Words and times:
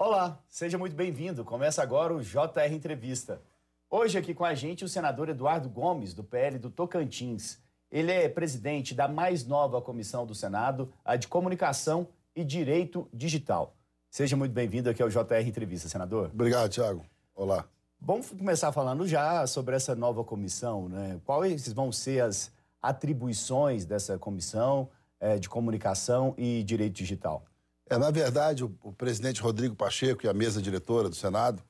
Olá, 0.00 0.38
seja 0.48 0.78
muito 0.78 0.94
bem-vindo. 0.94 1.44
Começa 1.44 1.82
agora 1.82 2.14
o 2.14 2.22
JR 2.22 2.72
Entrevista. 2.72 3.42
Hoje 3.90 4.16
aqui 4.16 4.32
com 4.32 4.44
a 4.44 4.54
gente 4.54 4.84
o 4.84 4.88
senador 4.88 5.28
Eduardo 5.28 5.68
Gomes, 5.68 6.14
do 6.14 6.22
PL 6.22 6.56
do 6.56 6.70
Tocantins. 6.70 7.58
Ele 7.90 8.12
é 8.12 8.28
presidente 8.28 8.94
da 8.94 9.08
mais 9.08 9.44
nova 9.44 9.82
comissão 9.82 10.24
do 10.24 10.36
Senado, 10.36 10.88
a 11.04 11.16
de 11.16 11.26
Comunicação 11.26 12.06
e 12.32 12.44
Direito 12.44 13.08
Digital. 13.12 13.74
Seja 14.08 14.36
muito 14.36 14.52
bem-vindo 14.52 14.88
aqui 14.88 15.02
ao 15.02 15.08
JR 15.08 15.44
Entrevista, 15.44 15.88
senador. 15.88 16.30
Obrigado, 16.32 16.70
Tiago. 16.70 17.04
Olá. 17.34 17.64
Vamos 18.00 18.30
começar 18.30 18.70
falando 18.70 19.04
já 19.04 19.44
sobre 19.48 19.74
essa 19.74 19.96
nova 19.96 20.22
comissão, 20.22 20.88
né? 20.88 21.20
Quais 21.24 21.72
vão 21.72 21.90
ser 21.90 22.22
as 22.22 22.52
atribuições 22.80 23.84
dessa 23.84 24.16
comissão 24.16 24.88
é, 25.18 25.40
de 25.40 25.48
comunicação 25.48 26.34
e 26.38 26.62
direito 26.62 26.94
digital? 26.94 27.42
É, 27.90 27.96
na 27.96 28.10
verdade, 28.10 28.64
o, 28.64 28.74
o, 28.82 28.92
presidente 28.92 29.40
Rodrigo 29.40 29.74
Pacheco 29.74 30.26
e 30.26 30.28
a 30.28 30.34
mesa 30.34 30.60
diretora 30.60 31.08
do 31.08 31.14
Senado 31.14 31.62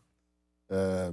é, 0.69 1.13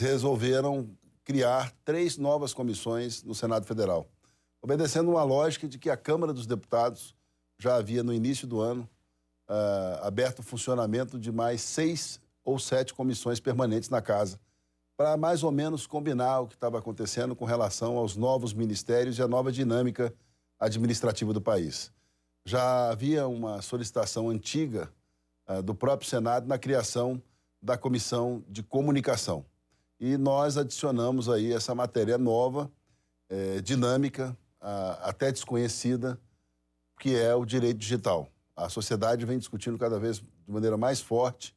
resolveram 0.00 0.90
criar 1.24 1.72
três 1.84 2.16
novas 2.16 2.52
comissões 2.52 3.22
no 3.22 3.34
Senado 3.34 3.66
Federal, 3.66 4.08
obedecendo 4.60 5.10
uma 5.10 5.22
lógica 5.22 5.68
de 5.68 5.78
que 5.78 5.88
a 5.88 5.96
Câmara 5.96 6.32
dos 6.32 6.46
Deputados 6.46 7.14
já 7.58 7.76
havia, 7.76 8.02
no 8.02 8.12
início 8.12 8.48
do 8.48 8.60
ano, 8.60 8.88
é, 9.48 10.00
aberto 10.02 10.40
o 10.40 10.42
funcionamento 10.42 11.20
de 11.20 11.30
mais 11.30 11.60
seis 11.60 12.20
ou 12.44 12.58
sete 12.58 12.92
comissões 12.94 13.38
permanentes 13.38 13.90
na 13.90 14.02
casa, 14.02 14.40
para 14.96 15.16
mais 15.16 15.44
ou 15.44 15.52
menos 15.52 15.86
combinar 15.86 16.40
o 16.40 16.48
que 16.48 16.54
estava 16.54 16.78
acontecendo 16.78 17.36
com 17.36 17.44
relação 17.44 17.96
aos 17.96 18.16
novos 18.16 18.52
ministérios 18.52 19.18
e 19.18 19.22
a 19.22 19.28
nova 19.28 19.52
dinâmica 19.52 20.12
administrativa 20.58 21.32
do 21.32 21.40
país. 21.40 21.92
Já 22.48 22.90
havia 22.92 23.26
uma 23.26 23.60
solicitação 23.60 24.30
antiga 24.30 24.88
uh, 25.48 25.60
do 25.60 25.74
próprio 25.74 26.08
Senado 26.08 26.46
na 26.46 26.56
criação 26.56 27.20
da 27.60 27.76
Comissão 27.76 28.44
de 28.48 28.62
Comunicação. 28.62 29.44
E 29.98 30.16
nós 30.16 30.56
adicionamos 30.56 31.28
aí 31.28 31.52
essa 31.52 31.74
matéria 31.74 32.16
nova, 32.16 32.70
eh, 33.28 33.60
dinâmica, 33.62 34.36
uh, 34.60 35.02
até 35.02 35.32
desconhecida, 35.32 36.20
que 37.00 37.16
é 37.16 37.34
o 37.34 37.44
direito 37.44 37.78
digital. 37.78 38.28
A 38.54 38.68
sociedade 38.68 39.26
vem 39.26 39.38
discutindo 39.38 39.76
cada 39.76 39.98
vez 39.98 40.18
de 40.18 40.24
maneira 40.46 40.76
mais 40.76 41.00
forte 41.00 41.52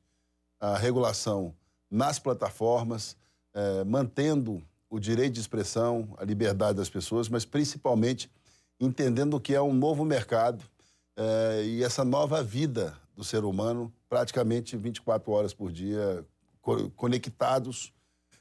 a 0.59 0.75
regulação 0.75 1.53
nas 1.91 2.17
plataformas, 2.17 3.15
eh, 3.53 3.83
mantendo 3.83 4.63
o 4.89 4.99
direito 4.99 5.33
de 5.33 5.39
expressão, 5.39 6.15
a 6.17 6.25
liberdade 6.25 6.77
das 6.77 6.89
pessoas, 6.89 7.29
mas 7.29 7.45
principalmente 7.45 8.31
entendendo 8.79 9.39
que 9.39 9.53
é 9.53 9.61
um 9.61 9.73
novo 9.73 10.03
mercado 10.03 10.63
eh, 11.19 11.63
e 11.65 11.83
essa 11.83 12.05
nova 12.05 12.41
vida 12.41 12.97
do 13.13 13.25
ser 13.25 13.43
humano, 13.43 13.93
praticamente 14.07 14.77
24 14.77 15.29
horas 15.29 15.53
por 15.53 15.69
dia, 15.69 16.25
co 16.61 16.89
conectados 16.91 17.91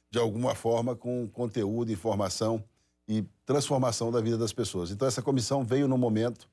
de 0.08 0.18
alguma 0.18 0.54
forma 0.54 0.94
com 0.94 1.28
conteúdo, 1.28 1.90
informação 1.90 2.62
e 3.08 3.24
transformação 3.44 4.12
da 4.12 4.20
vida 4.20 4.38
das 4.38 4.52
pessoas. 4.52 4.92
Então, 4.92 5.08
essa 5.08 5.20
comissão 5.20 5.64
veio 5.64 5.88
no 5.88 5.98
momento 5.98 6.48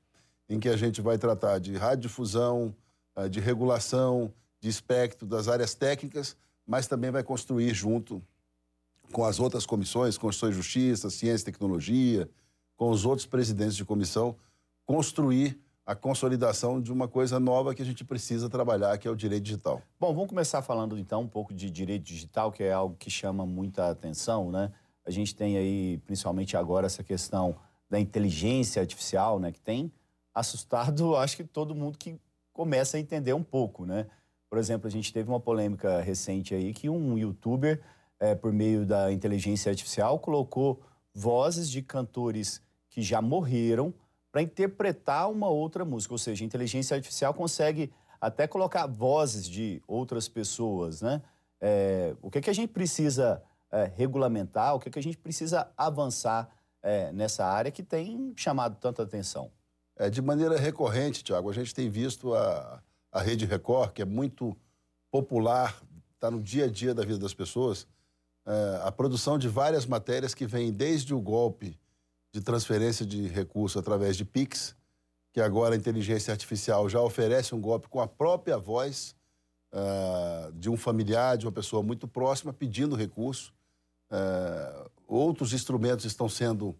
em 0.48 0.58
que 0.58 0.68
a 0.68 0.76
gente 0.76 1.00
vai 1.00 1.16
tratar 1.16 1.60
de 1.60 1.76
radiodifusão, 1.76 2.74
eh, 3.14 3.28
de 3.28 3.38
regulação, 3.38 4.32
de 4.60 4.68
espectro 4.68 5.28
das 5.28 5.46
áreas 5.46 5.74
técnicas, 5.74 6.36
mas 6.66 6.88
também 6.88 7.12
vai 7.12 7.22
construir 7.22 7.72
junto 7.72 8.20
com 9.12 9.24
as 9.24 9.38
outras 9.38 9.64
comissões, 9.64 10.18
Constituição 10.18 10.50
e 10.50 10.52
Justiça, 10.52 11.08
Ciência 11.08 11.44
e 11.44 11.52
Tecnologia, 11.52 12.28
com 12.76 12.90
os 12.90 13.04
outros 13.04 13.26
presidentes 13.26 13.76
de 13.76 13.84
comissão, 13.84 14.34
construir 14.84 15.56
a 15.86 15.94
consolidação 15.94 16.80
de 16.80 16.92
uma 16.92 17.06
coisa 17.06 17.38
nova 17.38 17.72
que 17.72 17.80
a 17.80 17.84
gente 17.84 18.04
precisa 18.04 18.50
trabalhar, 18.50 18.98
que 18.98 19.06
é 19.06 19.10
o 19.10 19.14
direito 19.14 19.44
digital. 19.44 19.80
Bom, 20.00 20.12
vamos 20.12 20.28
começar 20.28 20.60
falando 20.60 20.98
então 20.98 21.22
um 21.22 21.28
pouco 21.28 21.54
de 21.54 21.70
direito 21.70 22.02
digital, 22.02 22.50
que 22.50 22.64
é 22.64 22.72
algo 22.72 22.96
que 22.96 23.08
chama 23.08 23.46
muita 23.46 23.88
atenção, 23.88 24.50
né? 24.50 24.72
A 25.06 25.12
gente 25.12 25.36
tem 25.36 25.56
aí, 25.56 25.98
principalmente 26.04 26.56
agora, 26.56 26.86
essa 26.86 27.04
questão 27.04 27.54
da 27.88 28.00
inteligência 28.00 28.82
artificial, 28.82 29.38
né? 29.38 29.52
Que 29.52 29.60
tem 29.60 29.92
assustado, 30.34 31.14
acho 31.16 31.36
que 31.36 31.44
todo 31.44 31.72
mundo 31.72 31.96
que 31.96 32.18
começa 32.52 32.96
a 32.96 33.00
entender 33.00 33.32
um 33.32 33.44
pouco, 33.44 33.86
né? 33.86 34.08
Por 34.50 34.58
exemplo, 34.58 34.88
a 34.88 34.90
gente 34.90 35.12
teve 35.12 35.28
uma 35.28 35.38
polêmica 35.38 36.00
recente 36.00 36.52
aí 36.52 36.74
que 36.74 36.90
um 36.90 37.16
youtuber, 37.16 37.80
é, 38.18 38.34
por 38.34 38.52
meio 38.52 38.84
da 38.84 39.12
inteligência 39.12 39.70
artificial, 39.70 40.18
colocou 40.18 40.82
vozes 41.14 41.70
de 41.70 41.80
cantores 41.80 42.60
que 42.90 43.02
já 43.02 43.22
morreram 43.22 43.94
para 44.36 44.42
interpretar 44.42 45.30
uma 45.30 45.48
outra 45.48 45.82
música. 45.82 46.12
Ou 46.12 46.18
seja, 46.18 46.44
a 46.44 46.46
inteligência 46.46 46.94
artificial 46.94 47.32
consegue 47.32 47.90
até 48.20 48.46
colocar 48.46 48.86
vozes 48.86 49.48
de 49.48 49.82
outras 49.88 50.28
pessoas, 50.28 51.00
né? 51.00 51.22
É, 51.58 52.14
o 52.20 52.30
que, 52.30 52.42
que 52.42 52.50
a 52.50 52.52
gente 52.52 52.68
precisa 52.68 53.42
é, 53.72 53.90
regulamentar, 53.96 54.74
o 54.74 54.78
que, 54.78 54.90
que 54.90 54.98
a 54.98 55.02
gente 55.02 55.16
precisa 55.16 55.72
avançar 55.74 56.50
é, 56.82 57.10
nessa 57.12 57.46
área 57.46 57.70
que 57.70 57.82
tem 57.82 58.34
chamado 58.36 58.76
tanta 58.78 59.04
atenção? 59.04 59.50
É, 59.96 60.10
de 60.10 60.20
maneira 60.20 60.58
recorrente, 60.58 61.24
Tiago, 61.24 61.48
a 61.48 61.54
gente 61.54 61.74
tem 61.74 61.88
visto 61.88 62.34
a, 62.34 62.82
a 63.10 63.22
Rede 63.22 63.46
Record, 63.46 63.92
que 63.92 64.02
é 64.02 64.04
muito 64.04 64.54
popular, 65.10 65.82
está 66.14 66.30
no 66.30 66.42
dia 66.42 66.66
a 66.66 66.68
dia 66.68 66.94
da 66.94 67.02
vida 67.02 67.20
das 67.20 67.32
pessoas, 67.32 67.86
a 68.84 68.92
produção 68.92 69.38
de 69.38 69.48
várias 69.48 69.86
matérias 69.86 70.34
que 70.34 70.46
vêm 70.46 70.70
desde 70.70 71.12
o 71.12 71.20
golpe 71.20 71.76
de 72.36 72.42
transferência 72.42 73.06
de 73.06 73.28
recursos 73.28 73.80
através 73.80 74.14
de 74.14 74.22
PIX, 74.22 74.76
que 75.32 75.40
agora 75.40 75.74
a 75.74 75.78
inteligência 75.78 76.32
artificial 76.32 76.86
já 76.86 77.00
oferece 77.00 77.54
um 77.54 77.60
golpe 77.60 77.88
com 77.88 77.98
a 77.98 78.06
própria 78.06 78.58
voz 78.58 79.16
uh, 79.72 80.52
de 80.52 80.68
um 80.68 80.76
familiar, 80.76 81.38
de 81.38 81.46
uma 81.46 81.52
pessoa 81.52 81.82
muito 81.82 82.06
próxima, 82.06 82.52
pedindo 82.52 82.94
recurso. 82.94 83.54
Uh, 84.10 84.90
outros 85.06 85.54
instrumentos 85.54 86.04
estão 86.04 86.28
sendo 86.28 86.76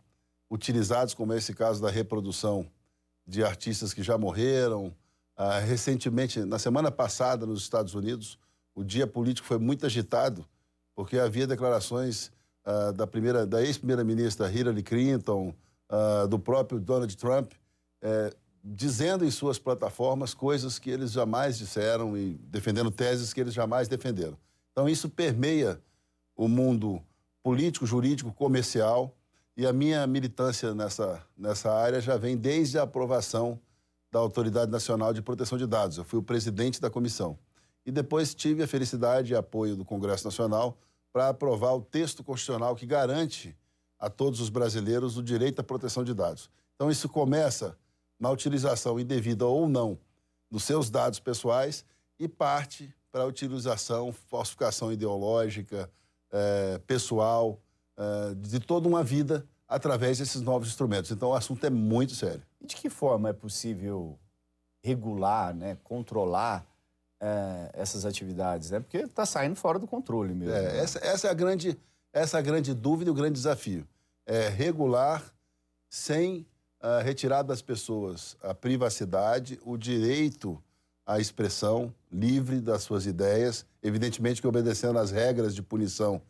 utilizados, 0.50 1.14
como 1.14 1.32
é 1.32 1.38
esse 1.38 1.54
caso 1.54 1.80
da 1.80 1.90
reprodução 1.90 2.70
de 3.26 3.42
artistas 3.42 3.94
que 3.94 4.02
já 4.02 4.18
morreram, 4.18 4.94
ah, 5.38 5.58
recentemente, 5.58 6.40
na 6.40 6.58
semana 6.58 6.90
passada, 6.90 7.44
nos 7.44 7.62
Estados 7.62 7.94
Unidos, 7.94 8.38
o 8.74 8.84
dia 8.84 9.06
político 9.06 9.46
foi 9.46 9.58
muito 9.58 9.84
agitado, 9.84 10.46
porque 10.94 11.18
havia 11.18 11.46
declarações 11.46 12.30
ah, 12.66 12.90
da 12.90 13.06
primeira, 13.06 13.46
da 13.46 13.62
ex-primeira-ministra 13.62 14.50
Hillary 14.50 14.82
Clinton, 14.82 15.54
ah, 15.88 16.26
do 16.28 16.36
próprio 16.36 16.80
Donald 16.80 17.16
Trump, 17.16 17.52
eh, 18.02 18.34
dizendo 18.62 19.24
em 19.24 19.30
suas 19.30 19.56
plataformas 19.56 20.34
coisas 20.34 20.76
que 20.76 20.90
eles 20.90 21.12
jamais 21.12 21.56
disseram 21.56 22.18
e 22.18 22.34
defendendo 22.48 22.90
teses 22.90 23.32
que 23.32 23.40
eles 23.40 23.54
jamais 23.54 23.86
defenderam. 23.86 24.36
Então, 24.72 24.88
isso 24.88 25.08
permeia 25.08 25.80
o 26.36 26.48
mundo 26.48 27.00
político, 27.40 27.86
jurídico, 27.86 28.32
comercial, 28.32 29.16
e 29.56 29.64
a 29.64 29.72
minha 29.72 30.04
militância 30.06 30.74
nessa, 30.74 31.24
nessa 31.38 31.72
área 31.72 32.00
já 32.00 32.16
vem 32.16 32.36
desde 32.36 32.78
a 32.78 32.82
aprovação 32.82 33.58
da 34.10 34.18
Autoridade 34.18 34.70
Nacional 34.70 35.14
de 35.14 35.22
Proteção 35.22 35.56
de 35.56 35.66
Dados. 35.66 35.96
Eu 35.96 36.04
fui 36.04 36.18
o 36.18 36.22
presidente 36.22 36.80
da 36.80 36.90
comissão. 36.90 37.38
E 37.86 37.92
depois 37.92 38.34
tive 38.34 38.64
a 38.64 38.66
felicidade 38.66 39.32
e 39.32 39.36
apoio 39.36 39.76
do 39.76 39.84
Congresso 39.84 40.24
Nacional 40.24 40.76
para 41.16 41.30
aprovar 41.30 41.74
o 41.74 41.80
texto 41.80 42.22
constitucional 42.22 42.76
que 42.76 42.84
garante 42.84 43.56
a 43.98 44.10
todos 44.10 44.38
os 44.38 44.50
brasileiros 44.50 45.16
o 45.16 45.22
direito 45.22 45.60
à 45.60 45.64
proteção 45.64 46.04
de 46.04 46.12
dados. 46.12 46.50
Então, 46.74 46.90
isso 46.90 47.08
começa 47.08 47.74
na 48.20 48.30
utilização 48.30 49.00
indevida 49.00 49.46
ou 49.46 49.66
não 49.66 49.98
dos 50.50 50.64
seus 50.64 50.90
dados 50.90 51.18
pessoais 51.18 51.86
e 52.18 52.28
parte 52.28 52.94
para 53.10 53.22
a 53.22 53.24
utilização, 53.26 54.12
falsificação 54.12 54.92
ideológica, 54.92 55.90
é, 56.30 56.78
pessoal, 56.86 57.58
é, 57.96 58.34
de 58.34 58.60
toda 58.60 58.86
uma 58.86 59.02
vida 59.02 59.48
através 59.66 60.18
desses 60.18 60.42
novos 60.42 60.68
instrumentos. 60.68 61.10
Então, 61.10 61.30
o 61.30 61.34
assunto 61.34 61.64
é 61.64 61.70
muito 61.70 62.14
sério. 62.14 62.42
E 62.60 62.66
de 62.66 62.76
que 62.76 62.90
forma 62.90 63.30
é 63.30 63.32
possível 63.32 64.18
regular, 64.84 65.54
né, 65.54 65.78
controlar 65.82 66.66
é, 67.20 67.70
essas 67.74 68.04
atividades? 68.04 68.70
Né? 68.70 68.80
Porque 68.80 68.98
está 68.98 69.24
saindo 69.26 69.56
fora 69.56 69.78
do 69.78 69.86
controle 69.86 70.34
mesmo. 70.34 70.54
É, 70.54 70.62
né? 70.62 70.78
essa, 70.78 70.98
essa, 71.04 71.28
é 71.28 71.30
a 71.30 71.34
grande, 71.34 71.78
essa 72.12 72.36
é 72.36 72.40
a 72.40 72.42
grande 72.42 72.74
dúvida 72.74 73.10
e 73.10 73.12
o 73.12 73.14
grande 73.14 73.34
desafio. 73.34 73.86
É 74.24 74.48
regular 74.48 75.22
sem 75.88 76.46
uh, 76.82 77.02
retirar 77.02 77.42
das 77.42 77.62
pessoas 77.62 78.36
a 78.42 78.54
privacidade, 78.54 79.58
o 79.64 79.76
direito 79.76 80.62
à 81.06 81.20
expressão 81.20 81.94
livre 82.10 82.60
das 82.60 82.82
suas 82.82 83.06
ideias, 83.06 83.64
evidentemente 83.82 84.40
que 84.40 84.48
obedecendo 84.48 84.98
às 84.98 85.10
regras 85.10 85.54
de 85.54 85.62
punição 85.62 86.20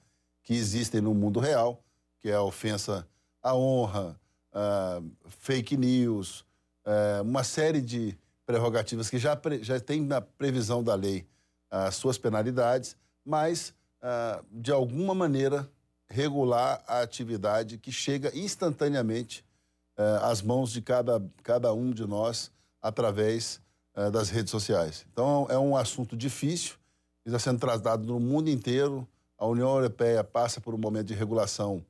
que 0.42 0.54
existem 0.54 1.00
no 1.00 1.14
mundo 1.14 1.40
real, 1.40 1.82
que 2.20 2.30
é 2.30 2.34
a 2.34 2.42
ofensa 2.42 3.06
à 3.42 3.54
honra, 3.54 4.18
uh, 4.52 5.10
fake 5.28 5.76
news, 5.76 6.40
uh, 6.84 7.22
uma 7.22 7.42
série 7.42 7.80
de 7.80 8.16
prerrogativas 8.46 9.10
que 9.10 9.18
já, 9.18 9.38
já 9.60 9.80
tem 9.80 10.00
na 10.00 10.20
previsão 10.20 10.82
da 10.82 10.94
lei 10.94 11.26
as 11.70 11.96
suas 11.96 12.16
penalidades, 12.16 12.96
mas, 13.24 13.74
uh, 14.00 14.44
de 14.50 14.70
alguma 14.70 15.14
maneira, 15.14 15.68
regular 16.08 16.82
a 16.86 17.00
atividade 17.00 17.76
que 17.76 17.90
chega 17.90 18.30
instantaneamente 18.38 19.44
uh, 19.98 20.24
às 20.24 20.40
mãos 20.40 20.70
de 20.70 20.80
cada, 20.80 21.20
cada 21.42 21.74
um 21.74 21.90
de 21.90 22.06
nós 22.06 22.50
através 22.80 23.60
das 24.12 24.28
redes 24.28 24.50
sociais. 24.50 25.06
Então, 25.10 25.46
é 25.48 25.58
um 25.58 25.74
assunto 25.74 26.14
difícil, 26.14 26.76
está 27.24 27.38
sendo 27.38 27.58
tratado 27.58 28.04
no 28.04 28.20
mundo 28.20 28.48
inteiro. 28.48 29.08
A 29.38 29.46
União 29.46 29.74
Europeia 29.74 30.22
passa 30.22 30.60
por 30.60 30.74
um 30.74 30.78
momento 30.78 31.06
de 31.06 31.14
regulação 31.14 31.84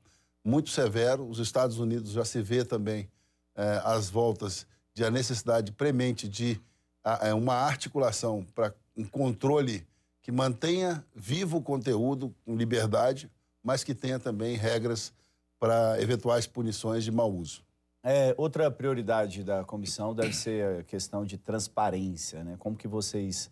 muito 0.44 0.70
severo. 0.70 1.28
Os 1.28 1.38
Estados 1.38 1.78
Unidos 1.78 2.12
já 2.12 2.24
se 2.24 2.40
vê 2.40 2.64
também 2.64 3.08
é, 3.54 3.82
as 3.84 4.08
voltas 4.08 4.66
de 4.96 5.04
a 5.04 5.10
necessidade 5.10 5.72
premente 5.72 6.26
de 6.26 6.58
a, 7.04 7.34
uma 7.34 7.52
articulação 7.52 8.46
para 8.54 8.74
um 8.96 9.04
controle 9.04 9.86
que 10.22 10.32
mantenha 10.32 11.04
vivo 11.14 11.58
o 11.58 11.62
conteúdo 11.62 12.34
com 12.46 12.56
liberdade, 12.56 13.30
mas 13.62 13.84
que 13.84 13.94
tenha 13.94 14.18
também 14.18 14.56
regras 14.56 15.12
para 15.60 16.00
eventuais 16.00 16.46
punições 16.46 17.04
de 17.04 17.12
mau 17.12 17.30
uso. 17.30 17.62
É, 18.02 18.34
outra 18.38 18.70
prioridade 18.70 19.44
da 19.44 19.64
comissão 19.64 20.14
deve 20.14 20.32
ser 20.32 20.80
a 20.80 20.82
questão 20.82 21.26
de 21.26 21.36
transparência, 21.36 22.42
né? 22.42 22.56
Como 22.58 22.74
que 22.74 22.88
vocês 22.88 23.50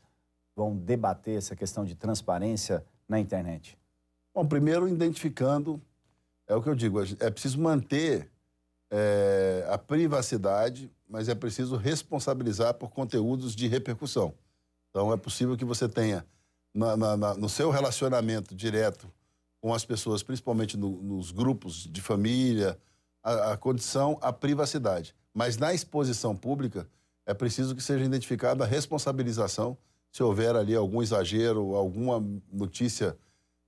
vão 0.56 0.75
debater 0.75 1.37
essa 1.37 1.55
questão 1.55 1.85
de 1.85 1.94
transparência 1.94 2.82
na 3.06 3.20
internet? 3.20 3.76
Bom, 4.35 4.47
primeiro 4.47 4.88
identificando, 4.88 5.79
é 6.47 6.55
o 6.55 6.62
que 6.62 6.70
eu 6.70 6.75
digo, 6.75 7.02
é 7.02 7.31
preciso 7.31 7.61
manter 7.61 8.31
é, 8.96 9.67
a 9.69 9.76
privacidade, 9.76 10.88
mas 11.08 11.29
é 11.29 11.35
preciso 11.35 11.75
responsabilizar 11.75 12.75
por 12.75 12.91
conteúdos 12.91 13.56
de 13.56 13.67
repercussão. 13.67 14.32
Então, 14.91 15.12
é 15.12 15.17
possível 15.17 15.56
que 15.56 15.64
você 15.64 15.88
tenha, 15.88 16.25
na, 16.73 16.96
na, 16.96 17.17
na, 17.17 17.35
no 17.35 17.49
seu 17.49 17.70
relacionamento 17.70 18.55
direto 18.55 19.12
com 19.61 19.75
as 19.75 19.85
pessoas, 19.85 20.23
principalmente 20.23 20.76
no, 20.76 21.02
nos 21.02 21.32
grupos 21.32 21.88
de 21.91 22.00
família, 22.00 22.79
a, 23.20 23.55
a 23.55 23.56
condição, 23.56 24.17
a 24.23 24.32
privacidade. 24.32 25.12
Mas 25.35 25.56
na 25.56 25.75
exposição 25.75 26.37
pública, 26.37 26.88
é 27.26 27.35
preciso 27.35 27.75
que 27.75 27.82
seja 27.82 28.05
identificada 28.05 28.62
a 28.62 28.67
responsabilização 28.67 29.76
se 30.12 30.23
houver 30.23 30.55
ali 30.55 30.76
algum 30.76 31.02
exagero, 31.02 31.75
alguma 31.75 32.25
notícia 32.52 33.19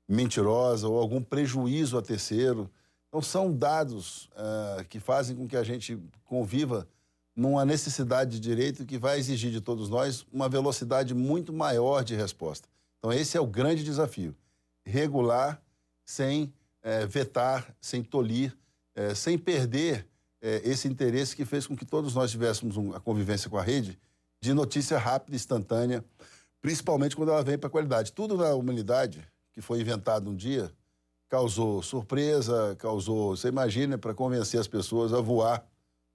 mentirosa 0.09 0.87
ou 0.87 0.97
algum 0.97 1.21
prejuízo 1.21 1.99
a 1.99 2.03
terceiro. 2.03 2.71
Então, 3.09 3.23
são 3.23 3.53
dados 3.53 4.27
uh, 4.33 4.85
que 4.89 5.01
fazem 5.01 5.37
com 5.37 5.47
que 5.47 5.57
a 5.57 5.63
gente 5.63 5.99
conviva 6.25 6.87
numa 7.35 7.65
necessidade 7.65 8.33
de 8.33 8.41
direito 8.41 8.85
que 8.85 8.99
vai 8.99 9.19
exigir 9.19 9.51
de 9.51 9.61
todos 9.61 9.89
nós 9.89 10.27
uma 10.33 10.49
velocidade 10.49 11.15
muito 11.15 11.53
maior 11.53 12.03
de 12.03 12.15
resposta. 12.15 12.69
Então, 12.99 13.13
esse 13.13 13.37
é 13.37 13.41
o 13.41 13.47
grande 13.47 13.85
desafio: 13.85 14.35
regular 14.85 15.63
sem 16.05 16.45
uh, 16.45 17.07
vetar, 17.09 17.75
sem 17.81 18.03
tolir, 18.03 18.57
é, 18.95 19.15
sem 19.15 19.37
perder 19.37 20.07
esse 20.63 20.87
interesse 20.87 21.35
que 21.35 21.45
fez 21.45 21.67
com 21.67 21.75
que 21.75 21.85
todos 21.85 22.15
nós 22.15 22.31
tivéssemos 22.31 22.77
a 22.95 23.01
convivência 23.01 23.51
com 23.51 23.59
a 23.59 23.63
rede 23.63 23.99
de 24.41 24.55
notícia 24.55 24.97
rápida, 24.97 25.35
instantânea, 25.35 26.05
principalmente 26.63 27.17
quando 27.17 27.31
ela 27.31 27.43
vem 27.43 27.59
para 27.59 27.67
a 27.67 27.71
qualidade. 27.71 28.13
Tudo 28.13 28.37
na 28.37 28.55
humanidade 28.55 29.27
que 29.53 29.61
foi 29.61 29.81
inventado 29.81 30.31
um 30.31 30.37
dia 30.37 30.71
causou 31.29 31.83
surpresa, 31.83 32.77
causou. 32.79 33.37
Você 33.37 33.49
imagina 33.49 33.99
para 33.99 34.15
convencer 34.15 34.61
as 34.61 34.69
pessoas 34.69 35.13
a 35.13 35.21
voar. 35.21 35.65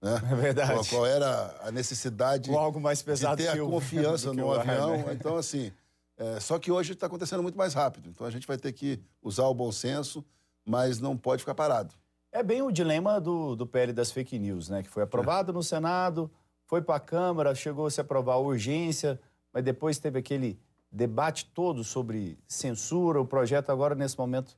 Né? 0.02 0.20
É 0.32 0.36
verdade. 0.36 0.74
Qual, 0.74 0.86
qual 0.86 1.06
era 1.06 1.56
a 1.62 1.72
necessidade 1.72 2.50
Com 2.50 2.58
algo 2.58 2.80
mais 2.80 3.02
pesado 3.02 3.38
de 3.38 3.44
ter 3.44 3.50
a 3.50 3.58
confiança 3.64 4.34
no 4.34 4.52
avião. 4.52 4.98
Né? 4.98 5.14
Então, 5.14 5.38
assim. 5.38 5.72
É, 6.18 6.40
só 6.40 6.60
que 6.60 6.72
hoje 6.72 6.94
está 6.94 7.08
acontecendo 7.08 7.42
muito 7.42 7.58
mais 7.58 7.74
rápido. 7.74 8.08
Então 8.08 8.28
a 8.28 8.30
gente 8.30 8.46
vai 8.46 8.56
ter 8.56 8.72
que 8.74 9.00
usar 9.24 9.46
o 9.46 9.56
bom 9.56 9.72
senso, 9.72 10.24
mas 10.64 11.00
não 11.00 11.18
pode 11.18 11.42
ficar 11.42 11.56
parado. 11.56 11.96
É 12.32 12.44
bem 12.44 12.62
o 12.62 12.72
dilema 12.72 13.20
do, 13.20 13.56
do 13.56 13.66
PL 13.66 13.92
das 13.92 14.12
fake 14.12 14.38
news, 14.38 14.70
né? 14.70 14.84
Que 14.84 14.90
foi 14.90 15.02
aprovado 15.02 15.52
é. 15.52 15.54
no 15.54 15.64
Senado, 15.64 16.30
foi 16.66 16.80
para 16.80 16.96
a 16.96 17.00
Câmara, 17.00 17.56
chegou 17.56 17.88
a 17.88 17.92
se 17.92 18.00
aprovar 18.00 18.34
a 18.34 18.38
urgência, 18.38 19.20
mas 19.52 19.64
depois 19.64 19.98
teve 19.98 20.20
aquele 20.20 20.60
debate 20.92 21.46
todo 21.56 21.84
sobre 21.84 22.38
censura. 22.48 23.20
O 23.20 23.26
projeto 23.26 23.72
agora, 23.72 23.96
nesse 23.96 24.18
momento, 24.18 24.56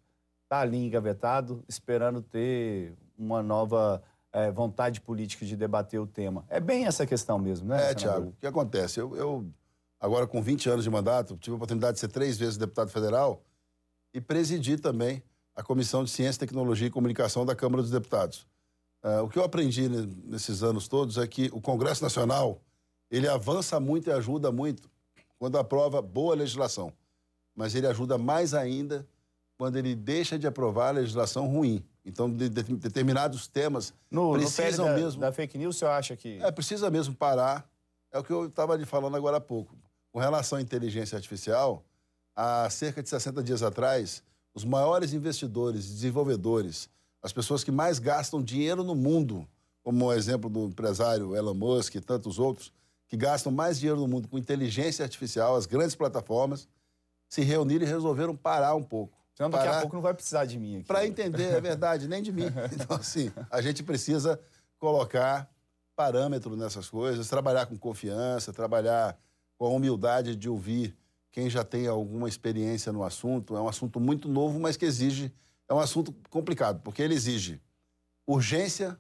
está 0.54 0.60
ali 0.60 0.78
engavetado, 0.78 1.64
esperando 1.68 2.22
ter 2.22 2.94
uma 3.18 3.42
nova 3.42 4.04
é, 4.32 4.52
vontade 4.52 5.02
política 5.02 5.46
de 5.46 5.56
debater 5.56 6.00
o 6.00 6.06
tema. 6.06 6.46
É 6.48 6.60
bem 6.60 6.86
essa 6.86 7.08
questão 7.08 7.40
mesmo, 7.40 7.68
né? 7.68 7.92
É, 7.92 7.96
Tiago. 7.96 8.30
O 8.30 8.34
que 8.40 8.46
acontece? 8.46 9.00
Eu, 9.00 9.16
eu, 9.16 9.48
agora 10.00 10.28
com 10.28 10.42
20 10.42 10.70
anos 10.70 10.84
de 10.84 10.92
mandato, 10.92 11.36
tive 11.38 11.54
a 11.54 11.58
oportunidade 11.58 11.96
de 11.96 12.00
ser 12.00 12.10
três 12.10 12.38
vezes 12.38 12.56
deputado 12.56 12.92
federal 12.92 13.42
e 14.14 14.22
presidi 14.22 14.78
também 14.78 15.24
a 15.56 15.64
Comissão 15.64 16.04
de 16.04 16.12
Ciência, 16.12 16.40
Tecnologia 16.40 16.88
e 16.88 16.92
Comunicação 16.92 17.46
da 17.46 17.56
Câmara 17.56 17.82
dos 17.82 17.92
Deputados. 17.92 18.46
Uh, 19.04 19.24
o 19.24 19.30
que 19.30 19.38
eu 19.38 19.44
aprendi 19.44 19.90
nesses 19.90 20.62
anos 20.62 20.88
todos 20.88 21.18
é 21.18 21.28
que 21.28 21.50
o 21.52 21.60
Congresso 21.60 22.04
Nacional 22.04 22.62
ele 23.10 23.28
avança 23.28 23.80
muito 23.80 24.10
e 24.10 24.14
ajuda 24.14 24.52
muito 24.52 24.90
quando 25.38 25.58
aprova 25.58 26.02
boa 26.02 26.36
legislação, 26.36 26.94
mas 27.56 27.76
ele 27.76 27.86
ajuda 27.86 28.18
mais 28.18 28.54
ainda 28.54 29.06
quando 29.58 29.78
ele 29.78 29.96
deixa 29.96 30.38
de 30.38 30.48
aprovar 30.48 30.90
a 30.90 30.92
legislação 30.92 31.48
ruim. 31.48 31.84
Então, 32.06 32.30
de, 32.30 32.50
de, 32.50 32.64
determinados 32.64 33.48
temas 33.48 33.94
no, 34.12 34.34
precisam 34.34 34.88
no 34.88 34.94
da, 34.94 35.00
mesmo. 35.00 35.22
Da 35.22 35.32
fake 35.32 35.58
news, 35.58 35.78
você 35.78 35.86
acha 35.86 36.16
que. 36.16 36.40
É, 36.42 36.52
precisa 36.52 36.90
mesmo 36.90 37.16
parar. 37.16 37.68
É 38.12 38.20
o 38.20 38.24
que 38.24 38.32
eu 38.32 38.48
estava 38.48 38.76
lhe 38.76 38.86
falando 38.86 39.16
agora 39.16 39.38
há 39.38 39.42
pouco. 39.42 39.76
Com 40.12 40.20
relação 40.20 40.58
à 40.58 40.62
inteligência 40.62 41.16
artificial, 41.16 41.84
há 42.36 42.70
cerca 42.70 43.02
de 43.02 43.10
60 43.10 43.42
dias 43.42 43.64
atrás, 43.64 44.22
os 44.54 44.64
maiores 44.64 45.14
investidores, 45.14 45.88
desenvolvedores, 45.88 46.90
as 47.22 47.34
pessoas 47.34 47.64
que 47.64 47.72
mais 47.72 48.00
gastam 48.00 48.44
dinheiro 48.44 48.84
no 48.84 48.94
mundo, 48.94 49.48
como 49.82 50.06
o 50.06 50.14
exemplo 50.14 50.50
do 50.50 50.66
empresário 50.66 51.36
Elon 51.36 51.54
Musk 51.54 51.96
e 51.96 52.02
tantos 52.02 52.38
outros, 52.38 52.72
que 53.08 53.18
gastam 53.18 53.52
mais 53.52 53.80
dinheiro 53.80 54.00
no 54.00 54.08
mundo 54.08 54.28
com 54.28 54.38
inteligência 54.38 55.04
artificial, 55.04 55.56
as 55.56 55.66
grandes 55.66 55.96
plataformas, 55.96 56.68
se 57.28 57.42
reuniram 57.42 57.86
e 57.86 57.90
resolveram 57.90 58.36
parar 58.36 58.76
um 58.76 58.84
pouco. 58.84 59.18
Senão 59.36 59.50
daqui 59.50 59.66
parar... 59.66 59.78
a 59.78 59.82
pouco 59.82 59.96
não 59.96 60.02
vai 60.02 60.14
precisar 60.14 60.46
de 60.46 60.60
mim 60.60 60.78
aqui. 60.78 60.86
Para 60.86 61.06
entender, 61.08 61.54
é 61.56 61.62
verdade, 61.62 62.08
nem 62.08 62.22
de 62.22 62.32
mim. 62.32 62.46
Então, 62.74 62.98
assim, 62.98 63.32
a 63.50 63.62
gente 63.62 63.84
precisa 63.84 64.40
colocar 64.78 65.50
parâmetro 65.96 66.56
nessas 66.56 66.90
coisas, 66.90 67.28
trabalhar 67.28 67.66
com 67.66 67.78
confiança, 67.78 68.54
trabalhar 68.54 69.18
com 69.58 69.66
a 69.66 69.70
humildade 69.70 70.36
de 70.36 70.50
ouvir 70.50 70.96
quem 71.32 71.50
já 71.50 71.64
tem 71.64 71.88
alguma 71.88 72.30
experiência 72.30 72.92
no 72.92 73.04
assunto. 73.04 73.56
É 73.56 73.62
um 73.62 73.68
assunto 73.68 74.00
muito 74.00 74.28
novo, 74.30 74.60
mas 74.60 74.78
que 74.78 74.86
exige. 74.86 75.34
É 75.68 75.74
um 75.74 75.80
assunto 75.80 76.14
complicado, 76.30 76.82
porque 76.84 77.02
ele 77.02 77.16
exige 77.16 77.60
urgência 78.28 78.98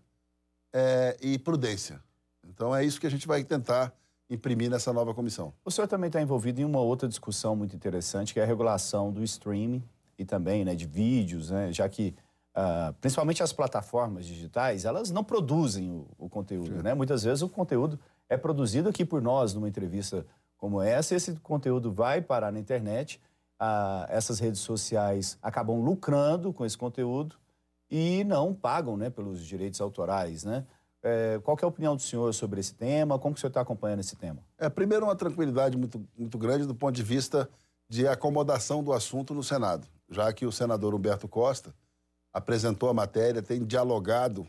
é, 0.71 1.17
e 1.21 1.37
prudência. 1.37 2.01
Então 2.47 2.75
é 2.75 2.83
isso 2.83 2.99
que 2.99 3.07
a 3.07 3.11
gente 3.11 3.27
vai 3.27 3.43
tentar 3.43 3.93
imprimir 4.29 4.69
nessa 4.69 4.91
nova 4.91 5.13
comissão. 5.13 5.53
O 5.63 5.69
senhor 5.69 5.87
também 5.87 6.07
está 6.07 6.21
envolvido 6.21 6.59
em 6.59 6.65
uma 6.65 6.79
outra 6.79 7.07
discussão 7.07 7.55
muito 7.55 7.75
interessante, 7.75 8.33
que 8.33 8.39
é 8.39 8.43
a 8.43 8.47
regulação 8.47 9.11
do 9.11 9.23
streaming 9.23 9.83
e 10.17 10.25
também 10.25 10.63
né, 10.63 10.75
de 10.75 10.85
vídeos, 10.85 11.49
né, 11.49 11.71
já 11.71 11.87
que 11.89 12.15
uh, 12.55 12.93
principalmente 13.01 13.41
as 13.41 13.53
plataformas 13.53 14.25
digitais, 14.25 14.85
elas 14.85 15.11
não 15.11 15.23
produzem 15.23 15.89
o, 15.89 16.07
o 16.17 16.29
conteúdo. 16.29 16.83
Né? 16.83 16.93
Muitas 16.93 17.23
vezes 17.23 17.41
o 17.41 17.49
conteúdo 17.49 17.99
é 18.29 18.37
produzido 18.37 18.89
aqui 18.89 19.03
por 19.03 19.21
nós 19.21 19.53
numa 19.53 19.67
entrevista 19.67 20.25
como 20.57 20.81
essa, 20.81 21.13
esse 21.13 21.33
conteúdo 21.41 21.91
vai 21.91 22.21
parar 22.21 22.51
na 22.51 22.59
internet, 22.59 23.19
ah, 23.59 24.05
essas 24.09 24.39
redes 24.39 24.61
sociais 24.61 25.37
acabam 25.41 25.81
lucrando 25.81 26.53
com 26.53 26.65
esse 26.65 26.77
conteúdo 26.77 27.35
e 27.91 28.23
não 28.23 28.53
pagam 28.53 28.95
né, 28.95 29.09
pelos 29.09 29.45
direitos 29.45 29.81
autorais, 29.81 30.43
né? 30.43 30.65
É, 31.05 31.37
qual 31.43 31.57
é 31.61 31.65
a 31.65 31.67
opinião 31.67 31.97
do 31.97 32.01
senhor 32.01 32.33
sobre 32.33 32.61
esse 32.61 32.73
tema? 32.73 33.19
Como 33.19 33.35
que 33.35 33.39
o 33.39 33.41
senhor 33.41 33.49
está 33.49 33.59
acompanhando 33.59 33.99
esse 33.99 34.15
tema? 34.15 34.39
É, 34.57 34.69
primeiro, 34.69 35.05
uma 35.05 35.17
tranquilidade 35.17 35.77
muito, 35.77 36.01
muito 36.17 36.37
grande 36.37 36.65
do 36.65 36.73
ponto 36.73 36.95
de 36.95 37.03
vista 37.03 37.49
de 37.89 38.07
acomodação 38.07 38.81
do 38.81 38.93
assunto 38.93 39.33
no 39.33 39.43
Senado, 39.43 39.85
já 40.09 40.31
que 40.33 40.45
o 40.45 40.51
senador 40.51 40.93
Humberto 40.93 41.27
Costa 41.27 41.73
apresentou 42.31 42.89
a 42.89 42.93
matéria, 42.93 43.41
tem 43.41 43.63
dialogado 43.63 44.47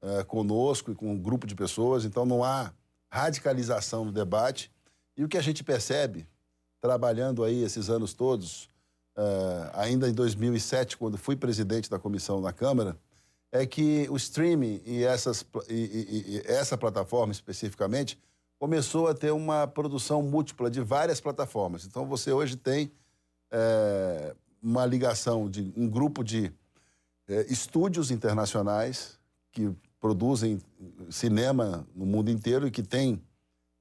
é, 0.00 0.24
conosco 0.24 0.90
e 0.90 0.94
com 0.94 1.12
um 1.12 1.18
grupo 1.18 1.46
de 1.46 1.54
pessoas, 1.54 2.04
então 2.04 2.24
não 2.24 2.42
há 2.42 2.72
radicalização 3.10 4.04
no 4.04 4.12
debate 4.12 4.70
e 5.16 5.24
o 5.24 5.28
que 5.28 5.36
a 5.36 5.42
gente 5.42 5.62
percebe, 5.62 6.26
trabalhando 6.80 7.44
aí 7.44 7.62
esses 7.62 7.90
anos 7.90 8.14
todos, 8.14 8.64
uh, 9.16 9.70
ainda 9.74 10.08
em 10.08 10.12
2007, 10.12 10.96
quando 10.96 11.18
fui 11.18 11.36
presidente 11.36 11.88
da 11.88 11.98
comissão 11.98 12.40
na 12.40 12.52
Câmara, 12.52 12.96
é 13.52 13.66
que 13.66 14.08
o 14.10 14.16
streaming 14.16 14.80
e, 14.86 15.04
essas, 15.04 15.44
e, 15.68 15.74
e, 15.74 16.36
e 16.36 16.42
essa 16.46 16.76
plataforma 16.76 17.32
especificamente 17.32 18.18
começou 18.58 19.08
a 19.08 19.14
ter 19.14 19.30
uma 19.30 19.66
produção 19.66 20.22
múltipla 20.22 20.70
de 20.70 20.80
várias 20.80 21.20
plataformas. 21.20 21.84
Então 21.84 22.06
você 22.06 22.32
hoje 22.32 22.56
tem 22.56 22.90
é, 23.50 24.34
uma 24.62 24.86
ligação 24.86 25.50
de 25.50 25.72
um 25.76 25.88
grupo 25.88 26.22
de 26.22 26.52
é, 27.28 27.46
estúdios 27.50 28.10
internacionais 28.10 29.18
que 29.50 29.74
produzem 30.00 30.60
cinema 31.10 31.86
no 31.94 32.04
mundo 32.04 32.30
inteiro 32.30 32.66
e 32.66 32.70
que 32.70 32.82
tem 32.82 33.22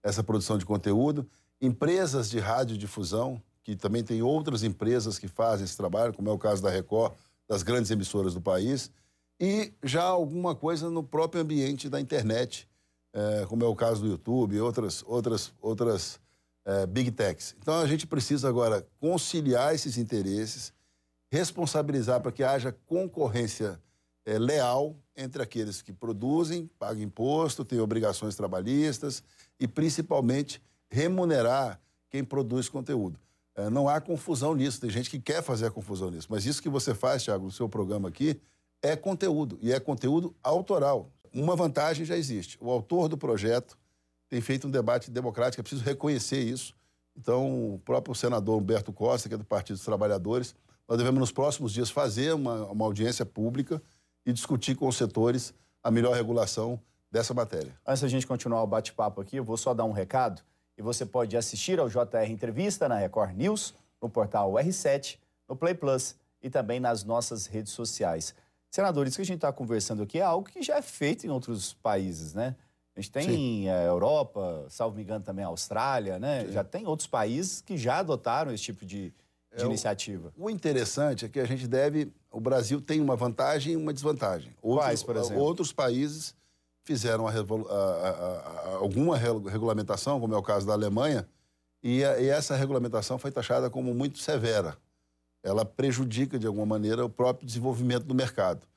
essa 0.03 0.23
produção 0.23 0.57
de 0.57 0.65
conteúdo, 0.65 1.27
empresas 1.59 2.29
de 2.29 2.39
radiodifusão, 2.39 3.41
que 3.63 3.75
também 3.75 4.03
tem 4.03 4.21
outras 4.21 4.63
empresas 4.63 5.19
que 5.19 5.27
fazem 5.27 5.65
esse 5.65 5.77
trabalho, 5.77 6.13
como 6.13 6.29
é 6.29 6.31
o 6.31 6.37
caso 6.37 6.61
da 6.61 6.69
Record, 6.69 7.13
das 7.47 7.63
grandes 7.63 7.91
emissoras 7.91 8.33
do 8.33 8.41
país, 8.41 8.91
e 9.39 9.73
já 9.83 10.03
alguma 10.03 10.55
coisa 10.55 10.89
no 10.89 11.03
próprio 11.03 11.41
ambiente 11.41 11.89
da 11.89 11.99
internet, 11.99 12.67
é, 13.11 13.45
como 13.47 13.63
é 13.63 13.67
o 13.67 13.75
caso 13.75 14.01
do 14.01 14.07
YouTube 14.07 14.61
outras, 14.61 15.03
outras, 15.07 15.51
outras 15.59 16.19
é, 16.65 16.85
big 16.85 17.11
techs. 17.11 17.55
Então 17.59 17.79
a 17.79 17.87
gente 17.87 18.05
precisa 18.05 18.47
agora 18.47 18.85
conciliar 18.99 19.73
esses 19.73 19.97
interesses, 19.97 20.73
responsabilizar 21.29 22.21
para 22.21 22.31
que 22.31 22.43
haja 22.43 22.75
concorrência 22.85 23.79
é, 24.25 24.37
leal 24.37 24.95
entre 25.15 25.41
aqueles 25.41 25.81
que 25.81 25.91
produzem, 25.91 26.69
pagam 26.79 27.03
imposto, 27.03 27.65
têm 27.65 27.79
obrigações 27.79 28.35
trabalhistas 28.35 29.23
e, 29.59 29.67
principalmente, 29.67 30.61
remunerar 30.89 31.79
quem 32.09 32.23
produz 32.23 32.67
conteúdo. 32.69 33.19
É, 33.55 33.69
não 33.69 33.87
há 33.89 33.99
confusão 33.99 34.55
nisso, 34.55 34.79
tem 34.79 34.89
gente 34.89 35.09
que 35.09 35.19
quer 35.19 35.41
fazer 35.41 35.67
a 35.67 35.71
confusão 35.71 36.09
nisso, 36.09 36.27
mas 36.29 36.45
isso 36.45 36.61
que 36.61 36.69
você 36.69 36.93
faz, 36.93 37.23
Thiago, 37.23 37.45
no 37.45 37.51
seu 37.51 37.67
programa 37.67 38.09
aqui, 38.09 38.39
é 38.81 38.95
conteúdo, 38.95 39.59
e 39.61 39.71
é 39.71 39.79
conteúdo 39.79 40.35
autoral. 40.41 41.09
Uma 41.33 41.55
vantagem 41.55 42.05
já 42.05 42.17
existe: 42.17 42.57
o 42.59 42.69
autor 42.69 43.07
do 43.07 43.17
projeto 43.17 43.77
tem 44.31 44.39
feito 44.39 44.65
um 44.65 44.71
debate 44.71 45.11
democrático, 45.11 45.59
é 45.59 45.63
preciso 45.63 45.83
reconhecer 45.83 46.39
isso. 46.39 46.73
Então, 47.17 47.73
o 47.73 47.79
próprio 47.79 48.15
senador 48.15 48.57
Humberto 48.57 48.93
Costa, 48.93 49.27
que 49.27 49.35
é 49.35 49.37
do 49.37 49.43
Partido 49.43 49.75
dos 49.75 49.83
Trabalhadores, 49.83 50.55
nós 50.87 50.97
devemos, 50.97 51.19
nos 51.19 51.33
próximos 51.33 51.73
dias, 51.73 51.89
fazer 51.91 52.33
uma, 52.33 52.65
uma 52.67 52.85
audiência 52.85 53.25
pública 53.25 53.83
e 54.25 54.31
discutir 54.31 54.75
com 54.75 54.87
os 54.87 54.95
setores 54.95 55.53
a 55.83 55.91
melhor 55.91 56.15
regulação 56.15 56.79
dessa 57.11 57.33
matéria. 57.33 57.77
Antes 57.85 58.03
da 58.03 58.07
gente 58.07 58.25
continuar 58.25 58.63
o 58.63 58.67
bate-papo 58.67 59.19
aqui, 59.19 59.35
eu 59.35 59.43
vou 59.43 59.57
só 59.57 59.73
dar 59.73 59.83
um 59.83 59.91
recado. 59.91 60.41
E 60.77 60.81
você 60.81 61.05
pode 61.05 61.35
assistir 61.35 61.77
ao 61.77 61.89
JR 61.89 62.29
Entrevista 62.29 62.87
na 62.87 62.95
Record 62.95 63.35
News, 63.35 63.73
no 64.01 64.09
portal 64.09 64.53
R7, 64.53 65.17
no 65.47 65.57
Play 65.57 65.73
Plus 65.73 66.15
e 66.41 66.49
também 66.49 66.79
nas 66.79 67.03
nossas 67.03 67.47
redes 67.47 67.73
sociais. 67.73 68.33
Senador, 68.69 69.05
isso 69.05 69.17
que 69.17 69.23
a 69.23 69.25
gente 69.25 69.35
está 69.35 69.51
conversando 69.51 70.03
aqui 70.03 70.19
é 70.19 70.23
algo 70.23 70.49
que 70.49 70.63
já 70.63 70.77
é 70.77 70.81
feito 70.81 71.27
em 71.27 71.29
outros 71.29 71.73
países, 71.73 72.33
né? 72.33 72.55
A 72.95 72.99
gente 72.99 73.11
tem 73.11 73.69
a 73.69 73.83
Europa, 73.83 74.65
salvo 74.69 74.97
me 74.97 75.03
engano 75.03 75.23
também 75.23 75.45
a 75.45 75.47
Austrália, 75.47 76.19
né? 76.19 76.45
Sim. 76.45 76.51
Já 76.51 76.63
tem 76.63 76.85
outros 76.85 77.07
países 77.07 77.61
que 77.61 77.77
já 77.77 77.99
adotaram 77.99 78.53
esse 78.53 78.63
tipo 78.63 78.85
de, 78.85 79.13
de 79.55 79.63
é, 79.63 79.65
iniciativa. 79.65 80.33
O, 80.37 80.45
o, 80.45 80.49
interessante 80.49 81.25
é 81.25 81.29
que 81.29 81.39
a 81.39 81.45
gente 81.45 81.67
deve. 81.67 82.11
O 82.29 82.39
Brasil 82.41 82.81
tem 82.81 82.99
uma 82.99 83.15
vantagem 83.15 83.73
e 83.73 83.75
uma 83.77 83.93
desvantagem. 83.93 84.53
Outros, 84.61 84.85
Quais, 84.85 85.03
por 85.03 85.15
exemplo? 85.15 85.41
Outros 85.41 85.71
países 85.71 86.35
fizeram 86.83 87.27
a, 87.27 87.31
a, 87.31 87.35
a, 87.35 88.75
alguma 88.75 89.17
regulamentação, 89.17 90.19
como 90.19 90.33
é 90.33 90.37
o 90.37 90.43
caso 90.43 90.67
da 90.67 90.73
Alemanha, 90.73 91.27
e, 91.81 91.99
e 91.99 92.27
essa 92.27 92.55
regulamentação 92.55 93.17
foi 93.17 93.31
taxada 93.31 93.69
como 93.69 93.93
muito 93.93 94.19
severa. 94.19 94.77
Ela 95.43 95.65
prejudica, 95.65 96.37
de 96.37 96.45
alguma 96.45 96.65
maneira, 96.65 97.05
o 97.05 97.09
próprio 97.09 97.47
desenvolvimento 97.47 98.03
do 98.03 98.13
mercado. 98.13 98.67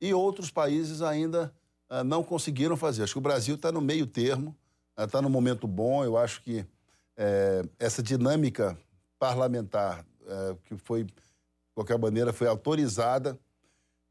E 0.00 0.12
outros 0.12 0.50
países 0.50 1.02
ainda 1.02 1.52
não 2.04 2.22
conseguiram 2.22 2.76
fazer. 2.76 3.02
Acho 3.02 3.14
que 3.14 3.18
o 3.18 3.22
Brasil 3.22 3.56
está 3.56 3.70
no 3.70 3.80
meio 3.80 4.06
termo, 4.06 4.56
está 4.96 5.18
uh, 5.18 5.22
no 5.22 5.28
momento 5.28 5.66
bom. 5.66 6.04
Eu 6.04 6.16
acho 6.16 6.42
que 6.42 6.60
uh, 6.60 7.68
essa 7.78 8.02
dinâmica 8.02 8.78
parlamentar, 9.18 10.04
eh, 10.26 10.56
que 10.64 10.76
foi, 10.76 11.04
de 11.04 11.14
qualquer 11.76 11.96
maneira, 11.96 12.32
foi 12.32 12.48
autorizada 12.48 13.38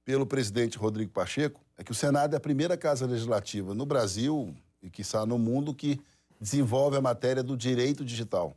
pelo 0.05 0.25
presidente 0.25 0.77
Rodrigo 0.77 1.11
Pacheco, 1.11 1.59
é 1.77 1.83
que 1.83 1.91
o 1.91 1.95
Senado 1.95 2.33
é 2.33 2.37
a 2.37 2.39
primeira 2.39 2.77
casa 2.77 3.05
legislativa 3.05 3.73
no 3.73 3.85
Brasil 3.85 4.55
e 4.81 4.89
está 5.01 5.25
no 5.25 5.37
mundo 5.37 5.73
que 5.73 5.99
desenvolve 6.39 6.95
a 6.95 7.01
matéria 7.01 7.43
do 7.43 7.57
direito 7.57 8.05
digital. 8.05 8.55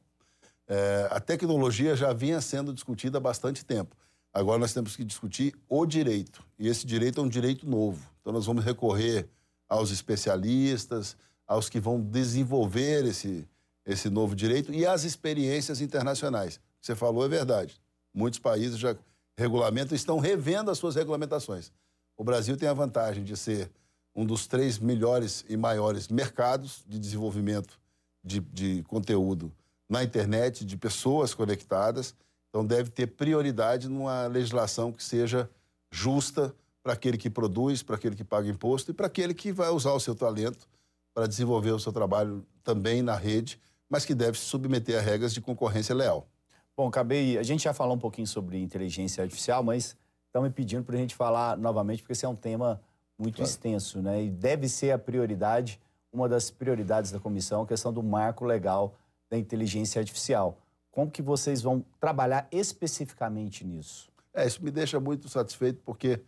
É, 0.68 1.08
a 1.10 1.18
tecnologia 1.18 1.96
já 1.96 2.12
vinha 2.12 2.40
sendo 2.40 2.72
discutida 2.72 3.18
há 3.18 3.20
bastante 3.20 3.64
tempo. 3.64 3.96
Agora 4.34 4.58
nós 4.58 4.74
temos 4.74 4.96
que 4.96 5.04
discutir 5.04 5.54
o 5.68 5.86
direito. 5.86 6.44
E 6.58 6.66
esse 6.66 6.84
direito 6.84 7.20
é 7.20 7.22
um 7.22 7.28
direito 7.28 7.68
novo. 7.68 8.04
Então 8.20 8.32
nós 8.32 8.46
vamos 8.46 8.64
recorrer 8.64 9.28
aos 9.68 9.92
especialistas, 9.92 11.16
aos 11.46 11.68
que 11.68 11.78
vão 11.78 12.00
desenvolver 12.00 13.04
esse, 13.04 13.46
esse 13.86 14.10
novo 14.10 14.34
direito 14.34 14.74
e 14.74 14.84
às 14.84 15.04
experiências 15.04 15.80
internacionais. 15.80 16.56
O 16.56 16.58
que 16.80 16.86
você 16.86 16.96
falou 16.96 17.24
é 17.24 17.28
verdade. 17.28 17.80
Muitos 18.12 18.40
países 18.40 18.76
já 18.76 18.96
regulamentam, 19.38 19.94
estão 19.94 20.18
revendo 20.18 20.70
as 20.70 20.78
suas 20.78 20.96
regulamentações. 20.96 21.70
O 22.16 22.24
Brasil 22.24 22.56
tem 22.56 22.68
a 22.68 22.74
vantagem 22.74 23.22
de 23.22 23.36
ser 23.36 23.70
um 24.14 24.24
dos 24.24 24.46
três 24.46 24.78
melhores 24.78 25.44
e 25.48 25.56
maiores 25.56 26.08
mercados 26.08 26.84
de 26.86 26.98
desenvolvimento 26.98 27.78
de, 28.22 28.40
de 28.40 28.82
conteúdo 28.84 29.52
na 29.88 30.02
internet, 30.02 30.64
de 30.64 30.76
pessoas 30.76 31.34
conectadas. 31.34 32.14
Então, 32.54 32.64
deve 32.64 32.88
ter 32.88 33.08
prioridade 33.08 33.88
numa 33.88 34.28
legislação 34.28 34.92
que 34.92 35.02
seja 35.02 35.50
justa 35.90 36.54
para 36.84 36.92
aquele 36.92 37.18
que 37.18 37.28
produz, 37.28 37.82
para 37.82 37.96
aquele 37.96 38.14
que 38.14 38.22
paga 38.22 38.48
imposto 38.48 38.92
e 38.92 38.94
para 38.94 39.08
aquele 39.08 39.34
que 39.34 39.50
vai 39.50 39.70
usar 39.70 39.92
o 39.92 39.98
seu 39.98 40.14
talento 40.14 40.68
para 41.12 41.26
desenvolver 41.26 41.72
o 41.72 41.80
seu 41.80 41.92
trabalho 41.92 42.46
também 42.62 43.02
na 43.02 43.16
rede, 43.16 43.60
mas 43.90 44.04
que 44.04 44.14
deve 44.14 44.38
se 44.38 44.44
submeter 44.44 44.96
a 44.96 45.00
regras 45.00 45.34
de 45.34 45.40
concorrência 45.40 45.92
leal. 45.96 46.28
Bom, 46.76 46.86
acabei. 46.86 47.36
A 47.38 47.42
gente 47.42 47.64
já 47.64 47.74
falou 47.74 47.96
um 47.96 47.98
pouquinho 47.98 48.26
sobre 48.28 48.62
inteligência 48.62 49.24
artificial, 49.24 49.64
mas 49.64 49.96
estão 50.26 50.42
me 50.42 50.50
pedindo 50.50 50.84
para 50.84 50.94
a 50.94 50.98
gente 50.98 51.16
falar 51.16 51.58
novamente, 51.58 52.02
porque 52.02 52.12
esse 52.12 52.24
é 52.24 52.28
um 52.28 52.36
tema 52.36 52.80
muito 53.18 53.34
claro. 53.34 53.50
extenso, 53.50 54.00
né? 54.00 54.22
E 54.22 54.30
deve 54.30 54.68
ser 54.68 54.92
a 54.92 54.98
prioridade, 54.98 55.80
uma 56.12 56.28
das 56.28 56.52
prioridades 56.52 57.10
da 57.10 57.18
comissão, 57.18 57.62
a 57.62 57.66
questão 57.66 57.92
do 57.92 58.02
marco 58.02 58.44
legal 58.44 58.94
da 59.28 59.36
inteligência 59.36 59.98
artificial. 59.98 60.56
Como 60.94 61.10
que 61.10 61.20
vocês 61.20 61.60
vão 61.60 61.84
trabalhar 61.98 62.46
especificamente 62.52 63.64
nisso? 63.64 64.08
É, 64.32 64.46
isso 64.46 64.62
me 64.62 64.70
deixa 64.70 65.00
muito 65.00 65.28
satisfeito, 65.28 65.80
porque 65.84 66.20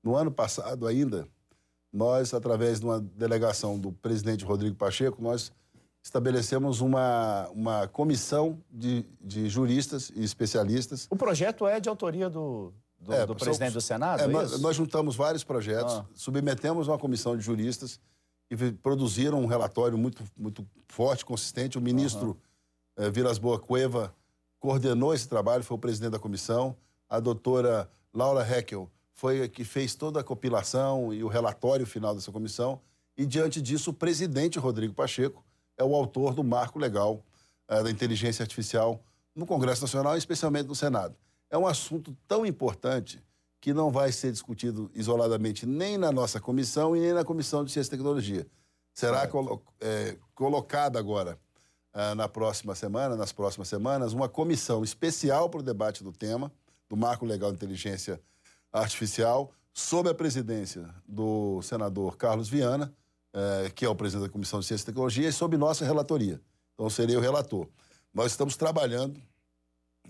no 0.00 0.14
ano 0.14 0.30
passado 0.30 0.86
ainda, 0.86 1.26
nós, 1.92 2.32
através 2.32 2.78
de 2.78 2.86
uma 2.86 3.00
delegação 3.00 3.76
do 3.76 3.90
presidente 3.90 4.44
Rodrigo 4.44 4.76
Pacheco, 4.76 5.20
nós 5.20 5.50
estabelecemos 6.00 6.80
uma, 6.80 7.48
uma 7.48 7.88
comissão 7.88 8.62
de, 8.70 9.04
de 9.20 9.48
juristas 9.48 10.12
e 10.14 10.22
especialistas. 10.22 11.08
O 11.10 11.16
projeto 11.16 11.66
é 11.66 11.80
de 11.80 11.88
autoria 11.88 12.30
do, 12.30 12.72
do, 13.00 13.12
é, 13.12 13.26
do 13.26 13.34
presidente 13.34 13.72
são, 13.72 13.78
do 13.78 13.80
Senado? 13.80 14.20
É, 14.20 14.24
é 14.26 14.28
nós, 14.28 14.60
nós, 14.60 14.76
juntamos 14.76 15.16
vários 15.16 15.42
projetos, 15.42 15.94
ah. 15.94 16.06
submetemos 16.14 16.86
uma 16.86 16.96
comissão 16.96 17.36
de 17.36 17.42
juristas 17.42 17.98
que 18.48 18.70
produziram 18.74 19.40
um 19.40 19.46
relatório 19.46 19.98
muito, 19.98 20.22
muito 20.36 20.64
forte, 20.86 21.24
consistente. 21.24 21.76
O 21.76 21.80
ministro 21.80 22.28
uhum. 22.28 22.36
Vilas 23.12 23.38
Boa 23.38 23.58
Cueva 23.58 24.14
coordenou 24.60 25.12
esse 25.12 25.28
trabalho, 25.28 25.64
foi 25.64 25.76
o 25.76 25.80
presidente 25.80 26.12
da 26.12 26.18
comissão. 26.18 26.76
A 27.08 27.18
doutora 27.18 27.90
Laura 28.12 28.46
Heckel 28.46 28.90
foi 29.12 29.42
a 29.42 29.48
que 29.48 29.64
fez 29.64 29.94
toda 29.94 30.20
a 30.20 30.24
compilação 30.24 31.12
e 31.12 31.22
o 31.24 31.28
relatório 31.28 31.86
final 31.86 32.14
dessa 32.14 32.30
comissão. 32.30 32.80
E, 33.16 33.26
diante 33.26 33.60
disso, 33.60 33.90
o 33.90 33.94
presidente 33.94 34.58
Rodrigo 34.58 34.94
Pacheco 34.94 35.44
é 35.76 35.84
o 35.84 35.94
autor 35.94 36.34
do 36.34 36.44
marco 36.44 36.78
legal 36.78 37.24
é, 37.68 37.82
da 37.82 37.90
inteligência 37.90 38.42
artificial 38.42 39.02
no 39.34 39.46
Congresso 39.46 39.82
Nacional, 39.82 40.16
especialmente 40.16 40.66
no 40.66 40.74
Senado. 40.74 41.14
É 41.50 41.58
um 41.58 41.66
assunto 41.66 42.16
tão 42.26 42.46
importante 42.46 43.22
que 43.60 43.72
não 43.72 43.90
vai 43.90 44.10
ser 44.10 44.32
discutido 44.32 44.90
isoladamente 44.94 45.64
nem 45.64 45.96
na 45.96 46.10
nossa 46.10 46.40
comissão 46.40 46.96
e 46.96 47.00
nem 47.00 47.12
na 47.12 47.24
Comissão 47.24 47.64
de 47.64 47.70
Ciência 47.70 47.90
e 47.90 47.96
Tecnologia. 47.96 48.46
Será 48.92 49.26
colo 49.26 49.62
é, 49.80 50.16
colocada 50.34 50.98
agora, 50.98 51.38
ah, 51.92 52.14
na 52.14 52.28
próxima 52.28 52.74
semana, 52.74 53.16
nas 53.16 53.32
próximas 53.32 53.68
semanas, 53.68 54.12
uma 54.12 54.28
comissão 54.28 54.82
especial 54.82 55.48
para 55.48 55.60
o 55.60 55.62
debate 55.62 56.02
do 56.02 56.12
tema, 56.12 56.52
do 56.88 56.96
Marco 56.96 57.24
Legal 57.24 57.50
de 57.50 57.56
Inteligência 57.56 58.20
Artificial, 58.72 59.52
sob 59.72 60.08
a 60.08 60.14
presidência 60.14 60.88
do 61.06 61.60
senador 61.62 62.16
Carlos 62.16 62.48
Viana, 62.48 62.92
é, 63.32 63.70
que 63.70 63.84
é 63.84 63.88
o 63.88 63.94
presidente 63.94 64.26
da 64.26 64.32
Comissão 64.32 64.60
de 64.60 64.66
Ciência 64.66 64.84
e 64.84 64.86
Tecnologia, 64.86 65.28
e 65.28 65.32
sob 65.32 65.56
nossa 65.56 65.84
relatoria. 65.84 66.40
Então, 66.74 66.88
serei 66.90 67.16
o 67.16 67.20
relator. 67.20 67.68
Nós 68.12 68.32
estamos 68.32 68.56
trabalhando 68.56 69.20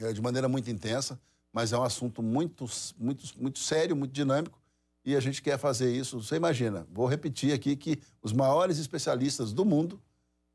é, 0.00 0.12
de 0.12 0.20
maneira 0.20 0.48
muito 0.48 0.70
intensa 0.70 1.18
mas 1.52 1.72
é 1.72 1.78
um 1.78 1.82
assunto 1.82 2.22
muito, 2.22 2.64
muito, 2.98 3.24
muito 3.38 3.58
sério, 3.58 3.94
muito 3.94 4.12
dinâmico, 4.12 4.58
e 5.04 5.14
a 5.14 5.20
gente 5.20 5.42
quer 5.42 5.58
fazer 5.58 5.94
isso. 5.94 6.22
Você 6.22 6.36
imagina, 6.36 6.86
vou 6.90 7.06
repetir 7.06 7.52
aqui 7.52 7.76
que 7.76 8.00
os 8.22 8.32
maiores 8.32 8.78
especialistas 8.78 9.52
do 9.52 9.64
mundo 9.64 10.00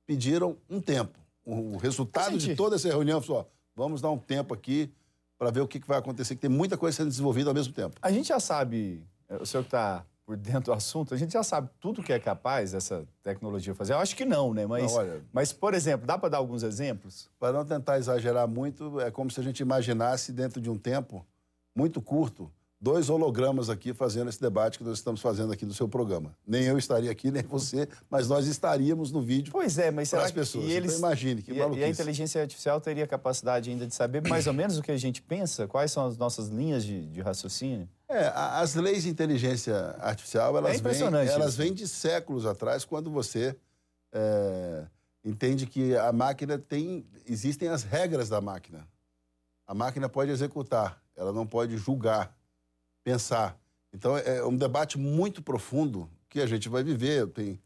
pediram 0.07 0.57
um 0.69 0.81
tempo. 0.81 1.19
O 1.45 1.77
resultado 1.77 2.37
de 2.37 2.55
toda 2.55 2.77
essa 2.77 2.87
reunião 2.87 3.21
foi: 3.21 3.35
ó, 3.35 3.45
vamos 3.75 4.01
dar 4.01 4.09
um 4.09 4.17
tempo 4.17 4.53
aqui 4.53 4.91
para 5.37 5.51
ver 5.51 5.61
o 5.61 5.67
que 5.67 5.79
vai 5.85 5.99
acontecer, 5.99 6.33
que 6.33 6.41
tem 6.41 6.49
muita 6.49 6.75
coisa 6.75 6.97
sendo 6.97 7.09
desenvolvida 7.09 7.49
ao 7.49 7.53
mesmo 7.53 7.73
tempo. 7.73 7.95
A 8.01 8.11
gente 8.11 8.29
já 8.29 8.39
sabe, 8.39 9.03
o 9.29 9.45
senhor 9.45 9.61
que 9.61 9.67
está 9.67 10.03
por 10.25 10.35
dentro 10.35 10.65
do 10.65 10.73
assunto, 10.73 11.13
a 11.13 11.17
gente 11.17 11.31
já 11.31 11.43
sabe 11.43 11.69
tudo 11.79 12.03
que 12.03 12.11
é 12.11 12.19
capaz 12.19 12.73
essa 12.73 13.07
tecnologia 13.23 13.73
fazer? 13.73 13.93
Eu 13.93 13.99
acho 13.99 14.13
que 14.13 14.25
não, 14.25 14.53
né? 14.53 14.65
Mas, 14.65 14.91
não, 14.91 14.99
olha, 14.99 15.23
mas 15.31 15.53
por 15.53 15.73
exemplo, 15.73 16.05
dá 16.05 16.17
para 16.17 16.29
dar 16.29 16.39
alguns 16.39 16.63
exemplos? 16.63 17.29
Para 17.39 17.53
não 17.53 17.63
tentar 17.63 17.97
exagerar 17.97 18.45
muito, 18.45 18.99
é 18.99 19.09
como 19.09 19.31
se 19.31 19.39
a 19.39 19.43
gente 19.43 19.61
imaginasse 19.61 20.33
dentro 20.33 20.59
de 20.59 20.69
um 20.69 20.77
tempo 20.77 21.25
muito 21.73 22.01
curto 22.01 22.51
dois 22.79 23.09
hologramas 23.09 23.69
aqui 23.69 23.93
fazendo 23.93 24.29
esse 24.29 24.39
debate 24.39 24.77
que 24.77 24.83
nós 24.83 24.97
estamos 24.97 25.19
fazendo 25.19 25.51
aqui 25.51 25.65
no 25.65 25.73
seu 25.73 25.87
programa. 25.87 26.35
Nem 26.45 26.63
eu 26.63 26.77
estaria 26.77 27.11
aqui, 27.11 27.29
nem 27.31 27.43
você, 27.43 27.87
mas 28.09 28.27
nós 28.27 28.47
estaríamos 28.47 29.11
no 29.11 29.21
vídeo. 29.21 29.51
Pois 29.51 29.77
é, 29.77 29.91
mas 29.91 30.09
será 30.09 30.25
as 30.25 30.31
pessoas. 30.31 30.65
que 30.65 30.71
eles... 30.71 30.93
Então, 30.93 31.09
imagine 31.09 31.41
que 31.41 31.51
e, 31.51 31.57
e 31.57 31.83
a 31.83 31.89
inteligência 31.89 32.41
artificial 32.41 32.79
teria 32.79 33.07
capacidade 33.07 33.69
ainda 33.69 33.87
de 33.87 33.93
saber 33.93 34.27
mais 34.27 34.47
ou 34.47 34.53
menos 34.53 34.77
o 34.77 34.83
que 34.83 34.91
a 34.91 34.97
gente 34.97 35.21
pensa? 35.21 35.67
Quais 35.67 35.91
são 35.91 36.05
as 36.05 36.17
nossas 36.17 36.47
linhas 36.49 36.83
de, 36.83 37.05
de 37.07 37.21
raciocínio? 37.21 37.89
É, 38.09 38.31
as 38.33 38.73
leis 38.75 39.03
de 39.03 39.09
inteligência 39.09 39.75
artificial, 39.99 40.57
elas, 40.57 40.79
é 40.79 40.81
vêm, 40.81 41.29
elas 41.29 41.57
vêm 41.57 41.73
de 41.73 41.87
séculos 41.87 42.45
atrás, 42.45 42.85
quando 42.85 43.11
você 43.11 43.53
é, 44.13 44.85
entende 45.25 45.65
que 45.65 45.95
a 45.95 46.11
máquina 46.13 46.57
tem. 46.57 47.05
Existem 47.27 47.67
as 47.67 47.83
regras 47.83 48.29
da 48.29 48.39
máquina. 48.39 48.87
A 49.67 49.73
máquina 49.73 50.07
pode 50.07 50.31
executar, 50.31 51.01
ela 51.13 51.33
não 51.33 51.45
pode 51.45 51.75
julgar, 51.75 52.33
pensar. 53.07 53.57
Então 53.93 54.17
é 54.17 54.43
um 54.45 54.57
debate 54.57 54.97
muito 54.97 55.41
profundo 55.41 56.09
que 56.27 56.41
a 56.41 56.45
gente 56.45 56.67
vai 56.67 56.83
viver. 56.83 57.21
Eu, 57.21 57.27
tenho, 57.29 57.57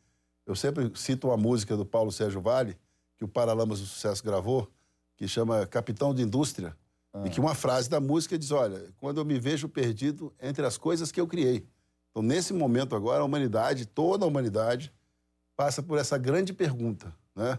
eu 0.46 0.56
sempre 0.56 0.92
cito 0.94 1.30
uma 1.30 1.36
música 1.36 1.76
do 1.76 1.84
Paulo 1.84 2.12
Sérgio 2.12 2.40
Vale, 2.40 2.78
que 3.18 3.24
o 3.24 3.28
Paralamas 3.28 3.80
do 3.80 3.88
Sucesso 3.88 4.24
gravou, 4.24 4.70
que 5.18 5.28
chama 5.28 5.66
Capitão 5.66 6.14
de 6.14 6.22
Indústria, 6.22 6.78
ah. 7.12 7.24
e 7.26 7.30
que 7.32 7.40
uma 7.40 7.56
frase 7.56 7.90
da 7.90 8.00
música 8.00 8.38
diz: 8.38 8.52
Olha, 8.52 8.94
quando 8.98 9.20
eu 9.20 9.26
me 9.26 9.40
vejo 9.40 9.68
perdido 9.68 10.32
entre 10.40 10.64
as 10.64 10.78
coisas 10.78 11.12
que 11.12 11.20
eu 11.20 11.26
criei. 11.26 11.66
Então, 12.12 12.22
nesse 12.22 12.54
momento 12.54 12.96
agora, 12.96 13.22
a 13.22 13.26
humanidade, 13.26 13.88
toda 13.88 14.26
a 14.26 14.28
humanidade, 14.28 14.94
passa 15.58 15.82
por 15.82 15.98
essa 15.98 16.20
grande 16.20 16.54
pergunta, 16.54 17.12
né? 17.36 17.58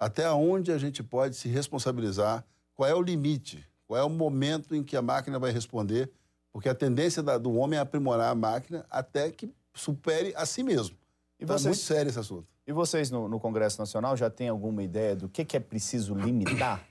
Até 0.00 0.28
onde 0.32 0.72
a 0.72 0.78
gente 0.78 1.00
pode 1.00 1.36
se 1.36 1.48
responsabilizar? 1.48 2.44
Qual 2.74 2.88
é 2.88 2.94
o 2.94 3.02
limite? 3.02 3.64
Qual 3.86 4.00
é 4.00 4.02
o 4.02 4.10
momento 4.10 4.74
em 4.74 4.82
que 4.82 4.96
a 4.96 5.02
máquina 5.02 5.38
vai 5.38 5.52
responder? 5.52 6.10
Porque 6.52 6.68
a 6.68 6.74
tendência 6.74 7.22
da, 7.22 7.38
do 7.38 7.52
homem 7.54 7.78
é 7.78 7.82
aprimorar 7.82 8.30
a 8.30 8.34
máquina 8.34 8.84
até 8.90 9.30
que 9.30 9.52
supere 9.72 10.32
a 10.36 10.44
si 10.44 10.62
mesmo. 10.62 10.96
E 11.38 11.44
então, 11.44 11.56
é 11.56 11.58
vocês, 11.58 11.66
é 11.66 11.68
muito 11.68 11.82
sério 11.82 12.08
esse 12.10 12.18
assunto. 12.18 12.46
E 12.66 12.72
vocês 12.72 13.10
no, 13.10 13.28
no 13.28 13.40
Congresso 13.40 13.80
Nacional 13.80 14.16
já 14.16 14.28
têm 14.28 14.48
alguma 14.48 14.82
ideia 14.82 15.16
do 15.16 15.28
que, 15.28 15.44
que 15.44 15.56
é 15.56 15.60
preciso 15.60 16.14
limitar? 16.14 16.84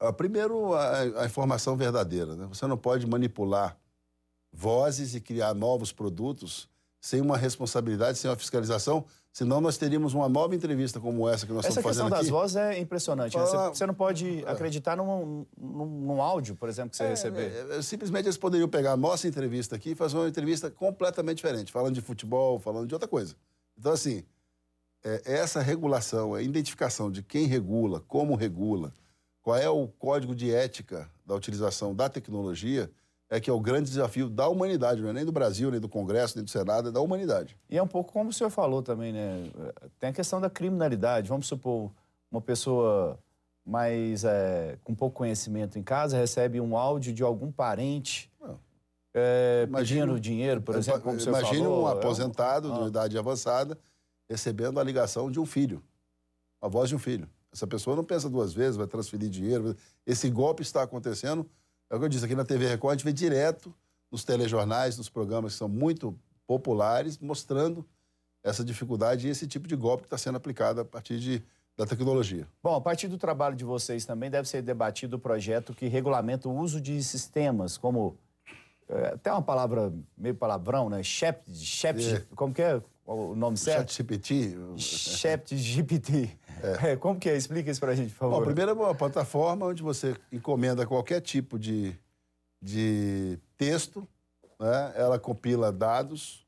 Ah, 0.00 0.12
primeiro, 0.12 0.74
a, 0.74 1.22
a, 1.22 1.26
informação 1.26 1.76
verdadeira. 1.76 2.34
Né? 2.36 2.46
Você 2.46 2.66
não 2.66 2.76
pode 2.76 3.06
manipular 3.06 3.76
vozes 4.52 5.14
e 5.14 5.20
criar 5.20 5.54
novos 5.54 5.92
produtos 5.92 6.68
sem 7.04 7.20
uma 7.20 7.36
responsabilidade, 7.36 8.16
sem 8.16 8.30
uma 8.30 8.36
fiscalização, 8.36 9.04
senão 9.30 9.60
nós 9.60 9.76
teríamos 9.76 10.14
uma 10.14 10.26
nova 10.26 10.54
entrevista 10.54 10.98
como 10.98 11.28
essa 11.28 11.44
que 11.44 11.52
nós 11.52 11.66
essa 11.66 11.80
estamos 11.80 11.98
fazendo 11.98 12.06
aqui. 12.06 12.14
Essa 12.14 12.22
questão 12.22 12.40
das 12.40 12.52
vozes 12.52 12.56
é 12.56 12.80
impressionante. 12.80 13.36
Né? 13.36 13.44
Você, 13.44 13.56
você, 13.56 13.86
não 13.86 13.92
pode 13.92 14.42
é. 14.42 14.50
acreditar 14.50 14.96
num, 14.96 15.44
num, 15.54 15.84
num, 15.84 16.22
áudio, 16.22 16.56
por 16.56 16.66
exemplo, 16.66 16.92
que 16.92 16.96
você 16.96 17.04
é, 17.04 17.08
receber. 17.10 17.52
É, 17.52 17.76
é, 17.76 17.82
simplesmente 17.82 18.24
eles 18.24 18.38
poderiam 18.38 18.70
pegar 18.70 18.92
a 18.92 18.96
nossa 18.96 19.28
entrevista 19.28 19.76
aqui 19.76 19.90
e 19.90 19.94
fazer 19.94 20.16
uma 20.16 20.26
entrevista 20.26 20.70
completamente 20.70 21.36
diferente, 21.36 21.70
falando 21.70 21.94
de 21.94 22.00
futebol, 22.00 22.58
falando 22.58 22.86
de 22.86 22.94
outra 22.94 23.06
coisa. 23.06 23.36
Então, 23.78 23.92
assim, 23.92 24.24
é, 25.04 25.20
essa 25.26 25.60
regulação, 25.60 26.32
a 26.32 26.40
identificação 26.40 27.10
de 27.10 27.22
quem 27.22 27.46
regula, 27.46 28.00
como 28.08 28.34
regula, 28.34 28.94
qual 29.42 29.58
é 29.58 29.68
o 29.68 29.88
código 29.88 30.34
de 30.34 30.50
ética 30.50 31.06
da 31.26 31.34
utilização 31.34 31.94
da 31.94 32.08
tecnologia, 32.08 32.90
é 33.30 33.40
que 33.40 33.50
é 33.50 33.52
o 33.52 33.60
grande 33.60 33.88
desafio 33.88 34.28
da 34.28 34.48
humanidade, 34.48 35.00
não 35.00 35.08
é 35.08 35.12
nem 35.12 35.24
do 35.24 35.32
Brasil, 35.32 35.70
nem 35.70 35.80
do 35.80 35.88
Congresso, 35.88 36.36
nem 36.36 36.44
do 36.44 36.50
Senado, 36.50 36.88
é 36.88 36.92
da 36.92 37.00
humanidade. 37.00 37.56
E 37.68 37.76
é 37.76 37.82
um 37.82 37.86
pouco 37.86 38.12
como 38.12 38.30
o 38.30 38.32
senhor 38.32 38.50
falou 38.50 38.82
também, 38.82 39.12
né? 39.12 39.50
Tem 39.98 40.10
a 40.10 40.12
questão 40.12 40.40
da 40.40 40.50
criminalidade. 40.50 41.28
Vamos 41.28 41.46
supor, 41.46 41.90
uma 42.30 42.40
pessoa 42.40 43.18
mais 43.64 44.24
é, 44.24 44.78
com 44.84 44.94
pouco 44.94 45.16
conhecimento 45.16 45.78
em 45.78 45.82
casa 45.82 46.18
recebe 46.18 46.60
um 46.60 46.76
áudio 46.76 47.14
de 47.14 47.22
algum 47.22 47.50
parente 47.50 48.30
é, 49.14 49.66
pedindo 49.72 50.18
dinheiro, 50.18 50.60
por 50.60 50.74
exemplo, 50.74 51.00
como 51.00 51.20
senhor 51.20 51.38
Imagine 51.38 51.62
falou. 51.62 51.84
um 51.84 51.86
aposentado 51.86 52.68
é 52.68 52.72
um... 52.72 52.82
de 52.82 52.88
idade 52.88 53.16
avançada 53.16 53.78
recebendo 54.28 54.80
a 54.80 54.82
ligação 54.82 55.30
de 55.30 55.38
um 55.38 55.46
filho, 55.46 55.82
a 56.60 56.68
voz 56.68 56.88
de 56.88 56.96
um 56.96 56.98
filho. 56.98 57.28
Essa 57.52 57.66
pessoa 57.66 57.94
não 57.94 58.02
pensa 58.02 58.28
duas 58.28 58.52
vezes, 58.52 58.76
vai 58.76 58.86
transferir 58.86 59.30
dinheiro. 59.30 59.76
Esse 60.04 60.28
golpe 60.28 60.62
está 60.62 60.82
acontecendo 60.82 61.48
é 61.94 61.96
o 61.96 62.00
que 62.00 62.04
eu 62.04 62.08
disse, 62.08 62.24
aqui 62.24 62.34
na 62.34 62.44
TV 62.44 62.66
Record 62.66 62.92
a 62.92 62.96
gente 62.96 63.04
vê 63.04 63.12
direto 63.12 63.74
nos 64.10 64.24
telejornais, 64.24 64.96
nos 64.96 65.08
programas 65.08 65.52
que 65.52 65.58
são 65.58 65.68
muito 65.68 66.16
populares, 66.46 67.18
mostrando 67.18 67.84
essa 68.42 68.64
dificuldade 68.64 69.26
e 69.26 69.30
esse 69.30 69.46
tipo 69.46 69.66
de 69.66 69.74
golpe 69.74 70.02
que 70.02 70.06
está 70.06 70.18
sendo 70.18 70.36
aplicado 70.36 70.80
a 70.80 70.84
partir 70.84 71.18
de, 71.18 71.42
da 71.76 71.86
tecnologia. 71.86 72.46
Bom, 72.62 72.74
a 72.74 72.80
partir 72.80 73.08
do 73.08 73.16
trabalho 73.16 73.56
de 73.56 73.64
vocês 73.64 74.04
também 74.04 74.30
deve 74.30 74.48
ser 74.48 74.62
debatido 74.62 75.16
o 75.16 75.18
projeto 75.18 75.72
que 75.72 75.88
regulamenta 75.88 76.48
o 76.48 76.56
uso 76.56 76.80
de 76.80 77.02
sistemas 77.02 77.78
como 77.78 78.16
até 79.12 79.32
uma 79.32 79.42
palavra 79.42 79.92
meio 80.16 80.34
palavrão, 80.34 80.88
né? 80.88 81.02
Chat, 81.02 81.38
chat, 81.54 82.14
é. 82.14 82.22
como 82.34 82.52
que 82.52 82.62
é 82.62 82.80
o 83.06 83.34
nome 83.34 83.56
certo? 83.56 83.92
Chat 83.92 83.96
GPT. 83.96 84.56
Chat 84.78 85.56
GPT. 85.56 86.30
É. 86.62 86.92
É, 86.92 86.96
como 86.96 87.18
que 87.18 87.28
é? 87.28 87.36
Explica 87.36 87.70
isso 87.70 87.80
para 87.80 87.92
a 87.92 87.94
gente, 87.94 88.12
por 88.12 88.18
favor. 88.18 88.38
Bom, 88.38 88.44
primeiro 88.44 88.70
é 88.70 88.74
uma 88.74 88.94
plataforma 88.94 89.66
onde 89.66 89.82
você 89.82 90.16
encomenda 90.32 90.86
qualquer 90.86 91.20
tipo 91.20 91.58
de, 91.58 91.94
de 92.60 93.38
texto, 93.56 94.06
né? 94.58 94.92
ela 94.96 95.18
compila 95.18 95.72
dados, 95.72 96.46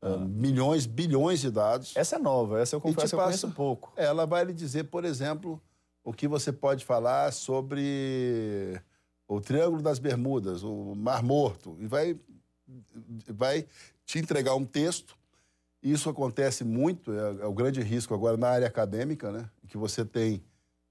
ah. 0.00 0.16
milhões, 0.16 0.86
bilhões 0.86 1.40
de 1.40 1.50
dados. 1.50 1.94
Essa 1.96 2.16
é 2.16 2.18
nova, 2.18 2.60
essa 2.60 2.76
eu 2.76 2.80
confesso 2.80 3.08
que 3.08 3.14
eu 3.14 3.24
conheço 3.24 3.50
pouco. 3.50 3.92
Ela 3.96 4.26
vai 4.26 4.44
lhe 4.44 4.54
dizer, 4.54 4.84
por 4.84 5.04
exemplo, 5.04 5.60
o 6.04 6.12
que 6.12 6.26
você 6.26 6.52
pode 6.52 6.84
falar 6.84 7.32
sobre 7.32 8.80
o 9.36 9.40
Triângulo 9.40 9.82
das 9.82 9.98
Bermudas, 9.98 10.62
o 10.62 10.94
Mar 10.94 11.22
Morto, 11.22 11.76
e 11.80 11.86
vai, 11.86 12.18
vai 13.28 13.66
te 14.04 14.18
entregar 14.18 14.54
um 14.54 14.64
texto 14.64 15.16
isso 15.82 16.08
acontece 16.08 16.62
muito, 16.62 17.12
é, 17.12 17.42
é, 17.42 17.46
o 17.46 17.52
grande 17.52 17.82
risco 17.82 18.14
agora 18.14 18.36
na 18.36 18.48
área 18.48 18.66
acadêmica, 18.66 19.32
né? 19.32 19.50
que 19.66 19.76
você 19.76 20.04
tem 20.04 20.42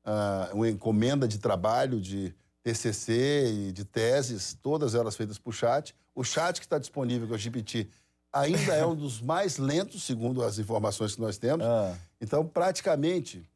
uh, 0.05 0.53
uma 0.53 0.69
encomenda 0.69 1.27
de 1.27 1.39
trabalho, 1.39 2.01
de 2.01 2.35
TCC 2.61 3.69
e 3.69 3.71
de 3.71 3.85
teses, 3.85 4.57
todas 4.61 4.93
elas 4.93 5.15
feitas 5.15 5.37
por 5.37 5.53
chat. 5.53 5.95
O 6.13 6.23
chat 6.23 6.59
que 6.59 6.65
está 6.65 6.77
disponível 6.77 7.27
com 7.27 7.35
o 7.35 7.37
GPT 7.37 7.87
ainda 8.33 8.73
é 8.73 8.85
um 8.85 8.95
dos 8.95 9.21
mais 9.21 9.57
lentos, 9.57 10.03
segundo 10.03 10.43
as 10.43 10.59
informações 10.59 11.15
que 11.15 11.21
nós 11.21 11.37
temos. 11.37 11.65
Ah. 11.65 11.95
Então, 12.19 12.45
praticamente, 12.45 13.47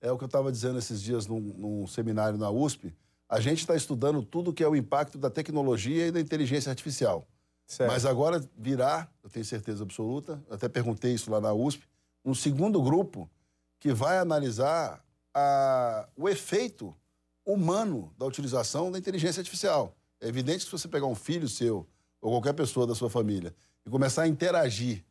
é 0.00 0.10
o 0.10 0.16
que 0.16 0.24
eu 0.24 0.26
estava 0.26 0.50
dizendo 0.50 0.78
esses 0.78 1.02
dias 1.02 1.26
num, 1.26 1.40
num 1.40 1.86
seminário 1.86 2.38
na 2.38 2.50
USP, 2.50 2.94
a 3.28 3.40
gente 3.40 3.60
está 3.60 3.76
estudando 3.76 4.22
tudo 4.22 4.52
que 4.52 4.64
é 4.64 4.68
o 4.68 4.74
impacto 4.74 5.18
da 5.18 5.28
tecnologia 5.28 6.06
e 6.06 6.10
da 6.10 6.20
inteligência 6.20 6.70
artificial. 6.70 7.26
Certo. 7.66 7.90
Mas 7.90 8.06
agora 8.06 8.42
virá, 8.56 9.06
eu 9.22 9.28
tenho 9.28 9.44
certeza 9.44 9.82
absoluta, 9.82 10.42
até 10.50 10.68
perguntei 10.68 11.12
isso 11.12 11.30
lá 11.30 11.38
na 11.38 11.52
USP, 11.52 11.86
um 12.24 12.34
segundo 12.34 12.80
grupo 12.80 13.28
que 13.78 13.92
vai 13.92 14.18
analisar 14.18 15.04
a, 15.34 16.08
o 16.16 16.28
efeito 16.28 16.96
humano 17.44 18.12
da 18.16 18.24
utilização 18.24 18.90
da 18.90 18.98
inteligência 18.98 19.40
artificial. 19.40 19.94
É 20.20 20.28
evidente 20.28 20.60
que 20.60 20.64
se 20.64 20.72
você 20.72 20.88
pegar 20.88 21.06
um 21.06 21.14
filho 21.14 21.48
seu 21.48 21.86
ou 22.20 22.32
qualquer 22.32 22.54
pessoa 22.54 22.86
da 22.86 22.94
sua 22.94 23.10
família 23.10 23.54
e 23.86 23.90
começar 23.90 24.22
a 24.22 24.28
interagir 24.28 25.04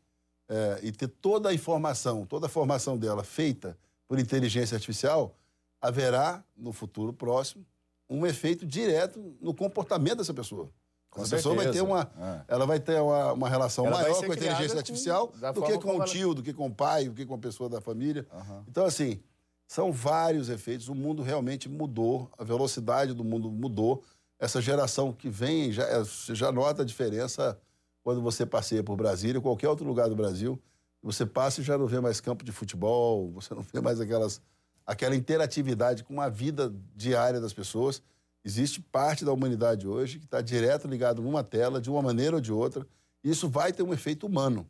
é, 0.49 0.80
e 0.82 0.91
ter 0.91 1.08
toda 1.08 1.49
a 1.49 1.53
informação, 1.53 2.25
toda 2.25 2.47
a 2.47 2.49
formação 2.49 2.97
dela 2.97 3.23
feita 3.23 3.77
por 4.08 4.17
inteligência 4.17 4.75
artificial, 4.75 5.36
haverá, 5.80 6.43
no 6.56 6.73
futuro 6.73 7.13
próximo, 7.13 7.65
um 8.10 8.26
efeito 8.26 8.65
direto 8.65 9.36
no 9.41 9.54
comportamento 9.54 10.17
dessa 10.17 10.34
pessoa. 10.34 10.70
Com 11.10 11.24
a 11.24 11.28
pessoa 11.28 11.56
vai 11.56 11.72
ter 11.72 11.82
uma, 11.82 12.12
é. 12.20 12.54
ela 12.54 12.65
vai 12.65 12.80
ter 12.80 13.02
uma, 13.02 13.34
uma 13.34 13.50
relação 13.50 13.86
ela 13.86 13.98
maior 13.98 14.17
com 14.17 14.32
a 14.32 14.36
inteligência 14.36 14.78
artificial 14.78 15.34
do 15.54 15.62
que 15.63 15.78
com 15.80 15.98
o 15.98 16.06
tio, 16.06 16.34
do 16.34 16.43
que 16.43 16.54
com 16.54 16.67
o 16.67 16.74
pai, 16.74 17.06
do 17.06 17.15
que 17.15 17.26
com 17.26 17.34
a 17.34 17.39
pessoa 17.39 17.70
da 17.70 17.82
família. 17.82 18.26
Uhum. 18.32 18.63
Então, 18.67 18.86
assim, 18.86 19.20
são 19.67 19.91
vários 19.91 20.48
efeitos. 20.48 20.88
O 20.88 20.96
mundo 20.96 21.24
realmente 21.24 21.67
mudou, 21.67 22.30
a 22.38 22.43
velocidade 22.43 23.13
do 23.13 23.24
mundo 23.24 23.52
mudou. 23.52 24.04
Essa 24.39 24.62
geração 24.62 25.12
que 25.12 25.30
vem, 25.30 25.72
já, 25.72 25.84
é, 25.84 26.00
você 26.00 26.36
já 26.36 26.52
nota 26.52 26.84
a 26.84 26.86
diferença 26.86 27.60
quando 28.04 28.22
você 28.22 28.46
passeia 28.46 28.84
por 28.84 28.96
Brasília, 28.96 29.38
ou 29.38 29.41
qualquer 29.41 29.67
outro 29.67 29.86
lugar 29.86 30.08
do 30.08 30.15
Brasil. 30.15 30.58
Você 31.02 31.26
passa 31.26 31.62
e 31.62 31.63
já 31.63 31.78
não 31.78 31.88
vê 31.88 32.00
mais 32.00 32.22
campo 32.22 32.43
de 32.43 32.52
futebol, 32.52 33.32
você 33.32 33.54
não 33.54 33.62
vê 33.62 33.82
mais 33.82 34.00
aquelas, 34.00 34.41
aquela 34.88 35.15
interatividade 35.15 36.06
com 36.06 36.21
a 36.21 36.30
vida 36.30 36.73
diária 36.95 37.41
das 37.41 37.52
pessoas. 37.52 38.02
Existe 38.43 38.82
parte 38.82 39.26
da 39.26 39.34
humanidade 39.34 39.86
hoje 39.86 40.17
que 40.17 40.26
está 40.26 40.39
direto 40.39 40.88
ligado 40.88 41.21
numa 41.21 41.43
tela, 41.43 41.82
de 41.82 41.89
uma 41.89 42.02
maneira 42.02 42.38
ou 42.38 42.41
de 42.41 42.54
outra, 42.54 42.88
e 43.21 43.30
isso 43.30 43.50
vai 43.50 43.73
ter 43.73 43.84
um 43.84 43.93
efeito 43.93 44.26
humano. 44.26 44.65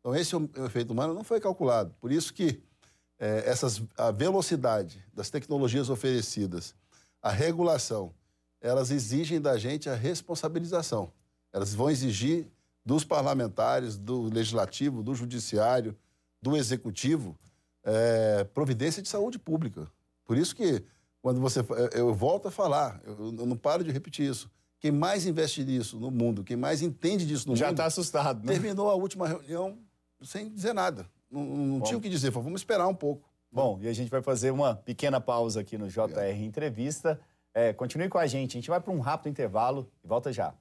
Então, 0.00 0.16
esse 0.16 0.34
efeito 0.64 0.92
humano 0.92 1.12
não 1.12 1.22
foi 1.22 1.38
calculado. 1.38 1.94
Por 2.00 2.10
isso 2.10 2.32
que 2.32 2.62
é, 3.18 3.42
essas, 3.44 3.82
a 3.98 4.10
velocidade 4.10 5.04
das 5.12 5.28
tecnologias 5.28 5.90
oferecidas, 5.90 6.74
a 7.20 7.30
regulação, 7.30 8.14
elas 8.60 8.90
exigem 8.90 9.40
da 9.40 9.58
gente 9.58 9.90
a 9.90 9.94
responsabilização. 9.94 11.12
Elas 11.52 11.74
vão 11.74 11.90
exigir 11.90 12.46
dos 12.84 13.04
parlamentares, 13.04 13.98
do 13.98 14.22
legislativo, 14.22 15.02
do 15.02 15.14
judiciário, 15.14 15.94
do 16.40 16.56
executivo, 16.56 17.36
é, 17.88 18.44
providência 18.44 19.02
de 19.02 19.08
saúde 19.08 19.38
pública. 19.38 19.90
Por 20.24 20.36
isso 20.36 20.54
que 20.54 20.84
quando 21.22 21.40
você. 21.40 21.60
Eu 21.92 22.12
volto 22.14 22.48
a 22.48 22.50
falar, 22.50 23.00
eu 23.04 23.32
não 23.32 23.56
paro 23.56 23.82
de 23.82 23.90
repetir 23.90 24.28
isso. 24.28 24.50
Quem 24.78 24.92
mais 24.92 25.26
investe 25.26 25.64
nisso 25.64 25.98
no 25.98 26.10
mundo, 26.10 26.44
quem 26.44 26.56
mais 26.56 26.82
entende 26.82 27.26
disso 27.26 27.48
no 27.48 27.56
Já 27.56 27.66
mundo. 27.66 27.76
Já 27.78 27.84
está 27.84 27.86
assustado, 27.86 28.46
né? 28.46 28.52
Terminou 28.52 28.88
a 28.90 28.94
última 28.94 29.26
reunião 29.26 29.78
sem 30.22 30.52
dizer 30.52 30.72
nada. 30.72 31.08
Não, 31.30 31.44
não 31.44 31.80
tinha 31.80 31.98
o 31.98 32.00
que 32.00 32.08
dizer, 32.08 32.30
falou, 32.30 32.44
vamos 32.44 32.60
esperar 32.60 32.86
um 32.86 32.94
pouco. 32.94 33.28
Bom, 33.50 33.78
e 33.80 33.88
a 33.88 33.92
gente 33.92 34.10
vai 34.10 34.22
fazer 34.22 34.50
uma 34.50 34.74
pequena 34.76 35.20
pausa 35.20 35.60
aqui 35.60 35.76
no 35.78 35.88
JR. 35.88 36.40
Entrevista. 36.40 37.18
É, 37.54 37.72
continue 37.72 38.08
com 38.08 38.18
a 38.18 38.26
gente, 38.26 38.52
a 38.52 38.60
gente 38.60 38.70
vai 38.70 38.80
para 38.80 38.92
um 38.92 39.00
rápido 39.00 39.30
intervalo 39.30 39.90
e 40.04 40.06
volta 40.06 40.32
já. 40.32 40.54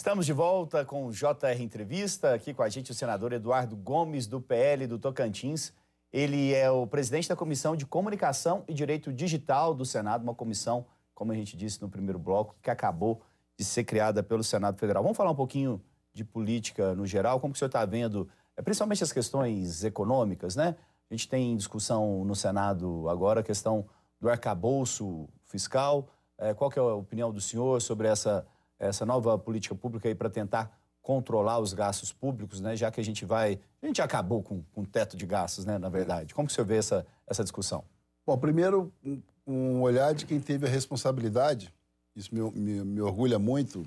Estamos 0.00 0.24
de 0.24 0.32
volta 0.32 0.82
com 0.82 1.04
o 1.04 1.12
JR 1.12 1.60
Entrevista. 1.60 2.32
Aqui 2.32 2.54
com 2.54 2.62
a 2.62 2.70
gente 2.70 2.90
o 2.90 2.94
senador 2.94 3.34
Eduardo 3.34 3.76
Gomes, 3.76 4.26
do 4.26 4.40
PL 4.40 4.86
do 4.86 4.98
Tocantins. 4.98 5.74
Ele 6.10 6.54
é 6.54 6.70
o 6.70 6.86
presidente 6.86 7.28
da 7.28 7.36
Comissão 7.36 7.76
de 7.76 7.84
Comunicação 7.84 8.64
e 8.66 8.72
Direito 8.72 9.12
Digital 9.12 9.74
do 9.74 9.84
Senado, 9.84 10.22
uma 10.22 10.34
comissão, 10.34 10.86
como 11.14 11.32
a 11.32 11.34
gente 11.34 11.54
disse 11.54 11.82
no 11.82 11.90
primeiro 11.90 12.18
bloco, 12.18 12.56
que 12.62 12.70
acabou 12.70 13.20
de 13.58 13.62
ser 13.62 13.84
criada 13.84 14.22
pelo 14.22 14.42
Senado 14.42 14.78
Federal. 14.78 15.02
Vamos 15.02 15.18
falar 15.18 15.32
um 15.32 15.36
pouquinho 15.36 15.78
de 16.14 16.24
política 16.24 16.94
no 16.94 17.06
geral, 17.06 17.38
como 17.38 17.52
o 17.52 17.56
senhor 17.56 17.66
está 17.66 17.84
vendo, 17.84 18.26
é, 18.56 18.62
principalmente 18.62 19.04
as 19.04 19.12
questões 19.12 19.84
econômicas, 19.84 20.56
né? 20.56 20.76
A 21.10 21.14
gente 21.14 21.28
tem 21.28 21.54
discussão 21.54 22.24
no 22.24 22.34
Senado 22.34 23.06
agora 23.06 23.40
a 23.40 23.44
questão 23.44 23.84
do 24.18 24.30
arcabouço 24.30 25.28
fiscal. 25.44 26.08
É, 26.38 26.54
qual 26.54 26.70
que 26.70 26.78
é 26.78 26.82
a 26.82 26.94
opinião 26.94 27.30
do 27.30 27.40
senhor 27.42 27.82
sobre 27.82 28.08
essa, 28.08 28.46
essa 28.80 29.04
nova 29.04 29.38
política 29.38 29.74
pública 29.74 30.08
aí 30.08 30.14
para 30.14 30.30
tentar 30.30 30.76
controlar 31.02 31.58
os 31.58 31.72
gastos 31.72 32.12
públicos, 32.12 32.60
né? 32.60 32.74
Já 32.76 32.90
que 32.90 33.00
a 33.00 33.04
gente 33.04 33.24
vai, 33.24 33.58
a 33.82 33.86
gente 33.86 34.00
acabou 34.00 34.42
com, 34.42 34.62
com 34.72 34.82
o 34.82 34.86
teto 34.86 35.16
de 35.16 35.26
gastos, 35.26 35.64
né? 35.64 35.78
Na 35.78 35.88
verdade, 35.88 36.34
como 36.34 36.48
que 36.48 36.52
o 36.52 36.54
senhor 36.54 36.66
vê 36.66 36.76
essa, 36.76 37.06
essa 37.26 37.42
discussão? 37.42 37.84
Bom, 38.26 38.36
primeiro 38.38 38.92
um, 39.04 39.20
um 39.46 39.82
olhar 39.82 40.14
de 40.14 40.24
quem 40.26 40.40
teve 40.40 40.66
a 40.66 40.68
responsabilidade. 40.68 41.72
Isso 42.14 42.34
me, 42.34 42.40
me, 42.52 42.84
me 42.84 43.00
orgulha 43.00 43.38
muito 43.38 43.84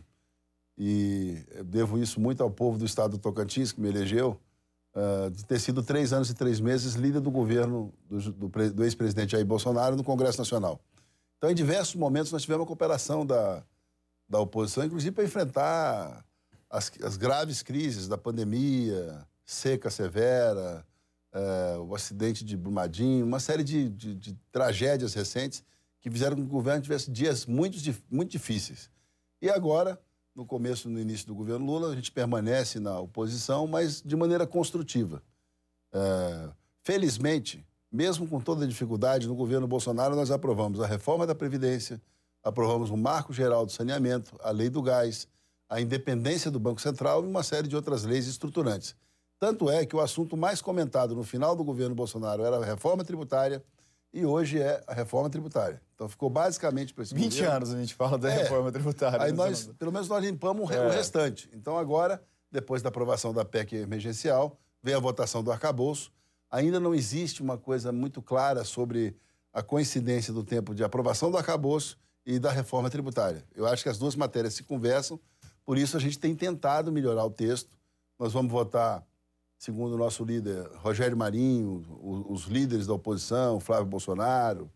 e 0.77 1.43
devo 1.65 1.97
isso 1.97 2.19
muito 2.19 2.41
ao 2.41 2.49
povo 2.49 2.77
do 2.77 2.85
estado 2.85 3.11
do 3.11 3.17
Tocantins 3.17 3.71
que 3.71 3.79
me 3.79 3.89
elegeu 3.89 4.39
uh, 4.95 5.29
de 5.29 5.45
ter 5.45 5.59
sido 5.59 5.83
três 5.83 6.13
anos 6.13 6.29
e 6.29 6.33
três 6.33 6.59
meses 6.59 6.95
líder 6.95 7.19
do 7.19 7.29
governo 7.29 7.93
do, 8.09 8.31
do, 8.31 8.71
do 8.71 8.83
ex-presidente 8.83 9.33
Jair 9.33 9.45
Bolsonaro 9.45 9.95
no 9.95 10.03
Congresso 10.03 10.39
Nacional. 10.39 10.79
Então, 11.37 11.51
em 11.51 11.55
diversos 11.55 11.95
momentos, 11.95 12.31
nós 12.31 12.41
tivemos 12.41 12.63
a 12.63 12.67
cooperação 12.67 13.25
da, 13.25 13.63
da 14.33 14.39
oposição, 14.39 14.83
inclusive 14.83 15.11
para 15.11 15.23
enfrentar 15.23 16.25
as, 16.69 16.91
as, 17.03 17.15
graves 17.15 17.61
crises 17.61 18.07
da 18.07 18.17
pandemia, 18.17 19.25
seca 19.45 19.91
severa, 19.91 20.83
uh, 21.33 21.81
o 21.83 21.93
acidente 21.93 22.43
de 22.43 22.57
Brumadinho, 22.57 23.25
uma 23.25 23.39
série 23.39 23.63
de, 23.63 23.89
de, 23.89 24.15
de, 24.15 24.33
tragédias 24.51 25.13
recentes 25.13 25.63
que 26.01 26.09
fizeram 26.09 26.35
com 26.35 26.41
que 26.41 26.47
o 26.47 26.51
governo 26.51 26.81
tivesse 26.81 27.11
dias 27.11 27.45
muito, 27.45 27.77
muito 28.09 28.31
difíceis. 28.31 28.89
E 29.39 29.49
agora 29.49 29.99
no 30.35 30.45
começo, 30.47 30.89
no 30.89 30.99
início 30.99 31.27
do 31.27 31.35
governo 31.35 31.63
Lula, 31.63 31.91
a 31.91 31.95
gente 31.95 32.11
permanece 32.11 32.79
na 32.79 32.99
oposição, 32.99 33.67
mas 33.67 34.01
de 34.01 34.15
maneira 34.15 34.47
construtiva. 34.47 35.21
É, 35.93 36.49
felizmente, 36.81 37.63
mesmo 37.91 38.27
com 38.27 38.41
toda 38.41 38.65
a 38.65 38.67
dificuldade, 38.67 39.27
no 39.27 39.35
governo 39.35 39.67
Bolsonaro 39.67 40.15
nós 40.15 40.31
aprovamos 40.31 40.79
a 40.79 40.87
reforma 40.87 41.27
da 41.27 41.35
Previdência, 41.35 42.01
aprovamos 42.43 42.89
o 42.89 42.97
Marco 42.97 43.31
Geral 43.31 43.65
do 43.65 43.71
Saneamento, 43.71 44.35
a 44.43 44.51
Lei 44.51 44.69
do 44.69 44.81
Gás, 44.81 45.27
a 45.69 45.79
independência 45.79 46.51
do 46.51 46.59
Banco 46.59 46.81
Central 46.81 47.23
e 47.23 47.27
uma 47.27 47.41
série 47.41 47.67
de 47.67 47.75
outras 47.75 48.03
leis 48.03 48.27
estruturantes. 48.27 48.95
Tanto 49.39 49.69
é 49.69 49.85
que 49.85 49.95
o 49.95 50.01
assunto 50.01 50.37
mais 50.37 50.61
comentado 50.61 51.15
no 51.15 51.23
final 51.23 51.55
do 51.55 51.63
governo 51.63 51.95
Bolsonaro 51.95 52.43
era 52.43 52.57
a 52.57 52.65
reforma 52.65 53.03
tributária 53.03 53.63
e 54.13 54.25
hoje 54.25 54.61
é 54.61 54.83
a 54.85 54.93
reforma 54.93 55.29
tributária. 55.29 55.81
Então 55.95 56.07
ficou 56.07 56.29
basicamente 56.29 56.93
para 56.93 57.03
esse 57.03 57.15
20 57.15 57.31
governo. 57.31 57.55
anos 57.55 57.73
a 57.73 57.77
gente 57.77 57.95
fala 57.95 58.17
da 58.17 58.29
é, 58.29 58.43
reforma 58.43 58.71
tributária. 58.71 59.21
Aí 59.21 59.31
nós, 59.31 59.67
pelo 59.79 59.91
menos 59.91 60.07
nós 60.07 60.23
limpamos 60.23 60.69
é. 60.69 60.85
o 60.85 60.89
restante. 60.89 61.49
Então 61.53 61.77
agora, 61.77 62.21
depois 62.51 62.81
da 62.81 62.89
aprovação 62.89 63.33
da 63.33 63.43
PEC 63.43 63.77
emergencial, 63.77 64.57
vem 64.81 64.93
a 64.93 64.99
votação 64.99 65.43
do 65.43 65.51
arcabouço. 65.51 66.11
Ainda 66.51 66.79
não 66.79 66.93
existe 66.93 67.41
uma 67.41 67.57
coisa 67.57 67.91
muito 67.91 68.21
clara 68.21 68.63
sobre 68.63 69.15
a 69.51 69.63
coincidência 69.63 70.31
do 70.31 70.43
tempo 70.43 70.75
de 70.75 70.83
aprovação 70.83 71.31
do 71.31 71.37
arcabouço 71.37 71.97
e 72.25 72.39
da 72.39 72.51
reforma 72.51 72.89
tributária. 72.89 73.43
Eu 73.55 73.65
acho 73.65 73.83
que 73.83 73.89
as 73.89 73.97
duas 73.97 74.15
matérias 74.15 74.53
se 74.53 74.63
conversam, 74.63 75.19
por 75.65 75.77
isso 75.77 75.97
a 75.97 75.99
gente 75.99 76.19
tem 76.19 76.35
tentado 76.35 76.91
melhorar 76.91 77.25
o 77.25 77.31
texto. 77.31 77.77
Nós 78.17 78.33
vamos 78.33 78.51
votar 78.51 79.05
segundo 79.63 79.93
o 79.93 79.97
nosso 79.97 80.25
líder 80.25 80.67
Rogério 80.75 81.15
Marinho, 81.15 81.85
os, 82.29 82.43
líderes 82.47 82.85
da 82.85 82.93
oposição, 82.93 83.61
Flávio 83.61 83.85
Bolsonaro, 83.85 84.69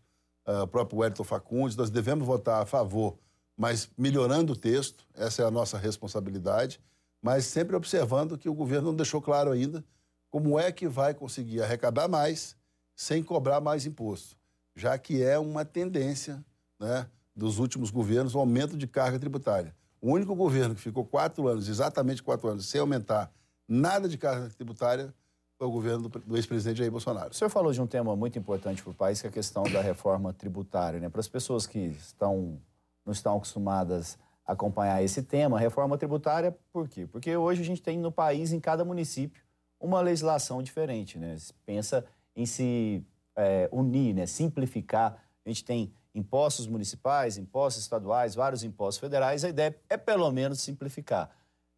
uh, 0.46 0.62
o 0.62 0.66
próprio 0.66 1.00
Wellington 1.00 1.24
Facundes, 1.24 1.76
nós 1.76 1.90
devemos 1.90 2.26
votar 2.26 2.62
a 2.62 2.64
favor, 2.64 3.18
mas 3.54 3.90
melhorando 3.98 4.54
o 4.54 4.56
texto, 4.56 5.06
essa 5.14 5.42
é 5.42 5.44
a 5.44 5.50
nossa 5.50 5.76
responsabilidade, 5.76 6.80
mas 7.20 7.44
sempre 7.44 7.76
observando 7.76 8.38
que 8.38 8.48
o 8.48 8.54
governo 8.54 8.86
não 8.86 8.96
deixou 8.96 9.20
claro 9.20 9.50
ainda 9.50 9.84
como 10.30 10.58
é 10.58 10.72
que 10.72 10.88
vai 10.88 11.12
conseguir 11.12 11.60
arrecadar 11.60 12.08
mais 12.08 12.56
sem 12.96 13.22
cobrar 13.22 13.60
mais 13.60 13.84
imposto, 13.84 14.38
já 14.74 14.96
que 14.96 15.22
é 15.22 15.38
uma 15.38 15.66
tendência 15.66 16.42
né, 16.80 17.06
dos 17.38 17.60
últimos 17.60 17.90
governos 17.90 18.34
o 18.34 18.40
aumento 18.40 18.76
de 18.76 18.88
carga 18.88 19.16
tributária. 19.16 19.72
O 20.00 20.10
único 20.10 20.34
governo 20.34 20.74
que 20.74 20.80
ficou 20.80 21.04
quatro 21.04 21.46
anos, 21.46 21.68
exatamente 21.68 22.20
quatro 22.20 22.48
anos, 22.48 22.66
sem 22.66 22.80
aumentar 22.80 23.32
nada 23.66 24.08
de 24.08 24.18
carga 24.18 24.48
tributária 24.50 25.14
foi 25.56 25.66
o 25.66 25.70
governo 25.70 26.08
do, 26.08 26.36
ex-presidente 26.36 26.78
Jair 26.78 26.90
Bolsonaro. 26.90 27.30
O 27.30 27.34
senhor 27.34 27.48
falou 27.48 27.72
de 27.72 27.80
um 27.80 27.86
tema 27.86 28.14
muito 28.16 28.38
importante 28.38 28.82
para 28.82 28.90
o 28.90 28.94
país, 28.94 29.20
que 29.20 29.26
é 29.28 29.30
a 29.30 29.32
questão 29.32 29.62
da 29.64 29.80
reforma 29.80 30.32
tributária. 30.32 30.98
Né? 30.98 31.08
Para 31.08 31.20
as 31.20 31.28
pessoas 31.28 31.66
que 31.66 31.78
estão, 31.78 32.60
não 33.04 33.12
estão 33.12 33.36
acostumadas 33.36 34.18
a 34.44 34.52
acompanhar 34.52 35.02
esse 35.02 35.22
tema, 35.22 35.58
reforma 35.58 35.96
tributária, 35.96 36.56
por 36.72 36.88
quê? 36.88 37.06
Porque 37.06 37.36
hoje 37.36 37.62
a 37.62 37.64
gente 37.64 37.82
tem 37.82 37.98
no 37.98 38.10
país, 38.10 38.52
em 38.52 38.58
cada 38.58 38.84
município, 38.84 39.42
uma 39.80 40.00
legislação 40.00 40.60
diferente. 40.60 41.18
Né? 41.18 41.36
Se 41.36 41.52
pensa 41.64 42.04
em 42.34 42.46
se 42.46 43.04
é, 43.36 43.68
unir, 43.70 44.14
né? 44.14 44.26
simplificar. 44.26 45.22
A 45.44 45.48
gente 45.48 45.64
tem 45.64 45.92
impostos 46.14 46.66
municipais, 46.66 47.38
impostos 47.38 47.82
estaduais, 47.82 48.34
vários 48.34 48.62
impostos 48.62 49.00
federais. 49.00 49.44
A 49.44 49.48
ideia 49.48 49.78
é, 49.88 49.96
pelo 49.96 50.30
menos, 50.30 50.60
simplificar. 50.60 51.30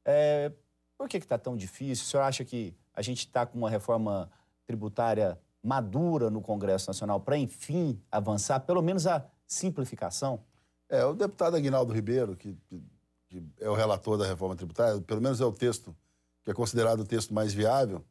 É, 0.04 0.52
por 0.96 1.08
que 1.08 1.16
está 1.16 1.38
tão 1.38 1.56
difícil? 1.56 2.04
O 2.04 2.08
senhor 2.08 2.22
acha 2.22 2.44
que 2.44 2.74
a 2.94 3.02
gente 3.02 3.20
está 3.20 3.46
com 3.46 3.58
uma 3.58 3.70
reforma 3.70 4.30
tributária 4.66 5.38
madura 5.62 6.30
no 6.30 6.40
Congresso 6.40 6.88
Nacional 6.88 7.20
para, 7.20 7.36
enfim, 7.36 8.00
avançar, 8.10 8.60
pelo 8.60 8.82
menos 8.82 9.06
a 9.06 9.24
simplificação? 9.46 10.42
É, 10.88 11.04
o 11.04 11.14
deputado 11.14 11.56
Aguinaldo 11.56 11.92
Ribeiro, 11.92 12.36
que, 12.36 12.56
que 13.28 13.42
é 13.60 13.68
o 13.68 13.74
relator 13.74 14.16
da 14.16 14.26
reforma 14.26 14.56
tributária, 14.56 15.00
pelo 15.02 15.20
menos 15.20 15.40
é 15.40 15.44
o 15.44 15.52
texto 15.52 15.94
que 16.42 16.50
é 16.50 16.54
considerado 16.54 17.00
o 17.00 17.04
texto 17.04 17.34
mais 17.34 17.52
viável, 17.52 18.04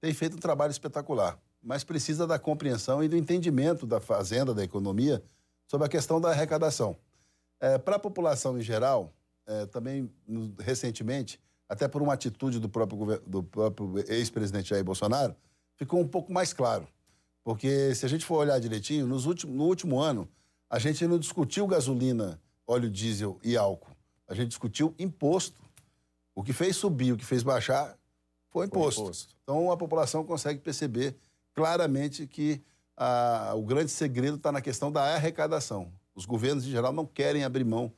tem 0.00 0.12
feito 0.12 0.36
um 0.36 0.40
trabalho 0.40 0.70
espetacular, 0.70 1.38
mas 1.62 1.84
precisa 1.84 2.26
da 2.26 2.38
compreensão 2.38 3.02
e 3.02 3.08
do 3.08 3.16
entendimento 3.16 3.86
da 3.86 4.00
fazenda, 4.00 4.54
da 4.54 4.64
economia, 4.64 5.22
sobre 5.66 5.86
a 5.86 5.90
questão 5.90 6.20
da 6.20 6.30
arrecadação. 6.30 6.96
É, 7.60 7.78
Para 7.78 7.96
a 7.96 7.98
população 7.98 8.58
em 8.58 8.62
geral, 8.62 9.12
é, 9.46 9.66
também 9.66 10.10
no, 10.26 10.54
recentemente, 10.58 11.40
até 11.68 11.88
por 11.88 12.02
uma 12.02 12.12
atitude 12.12 12.58
do 12.58 12.68
próprio, 12.68 13.20
do 13.26 13.42
próprio 13.42 13.98
ex-presidente 14.08 14.70
Jair 14.70 14.84
Bolsonaro, 14.84 15.34
ficou 15.74 16.00
um 16.00 16.08
pouco 16.08 16.32
mais 16.32 16.52
claro. 16.52 16.86
Porque 17.42 17.94
se 17.94 18.04
a 18.04 18.08
gente 18.08 18.24
for 18.24 18.38
olhar 18.38 18.58
direitinho, 18.58 19.06
nos 19.06 19.24
últimos, 19.24 19.54
no 19.54 19.64
último 19.64 20.00
ano, 20.00 20.28
a 20.68 20.78
gente 20.78 21.06
não 21.06 21.18
discutiu 21.18 21.66
gasolina, 21.66 22.40
óleo 22.66 22.90
diesel 22.90 23.38
e 23.42 23.56
álcool. 23.56 23.96
A 24.26 24.34
gente 24.34 24.48
discutiu 24.48 24.94
imposto. 24.98 25.62
O 26.34 26.42
que 26.42 26.52
fez 26.52 26.76
subir, 26.76 27.12
o 27.12 27.16
que 27.16 27.24
fez 27.24 27.42
baixar 27.42 27.96
foi 28.50 28.66
imposto. 28.66 29.00
Foi 29.00 29.04
imposto. 29.04 29.36
Então 29.42 29.70
a 29.70 29.76
população 29.76 30.24
consegue 30.24 30.60
perceber 30.60 31.16
claramente 31.54 32.26
que 32.26 32.60
a, 32.96 33.52
o 33.54 33.62
grande 33.62 33.90
segredo 33.90 34.36
está 34.36 34.50
na 34.50 34.60
questão 34.60 34.90
da 34.90 35.14
arrecadação. 35.14 35.92
Os 36.14 36.24
governos, 36.24 36.64
em 36.66 36.70
geral, 36.70 36.92
não 36.92 37.04
querem 37.04 37.44
abrir 37.44 37.64
mão 37.64 37.92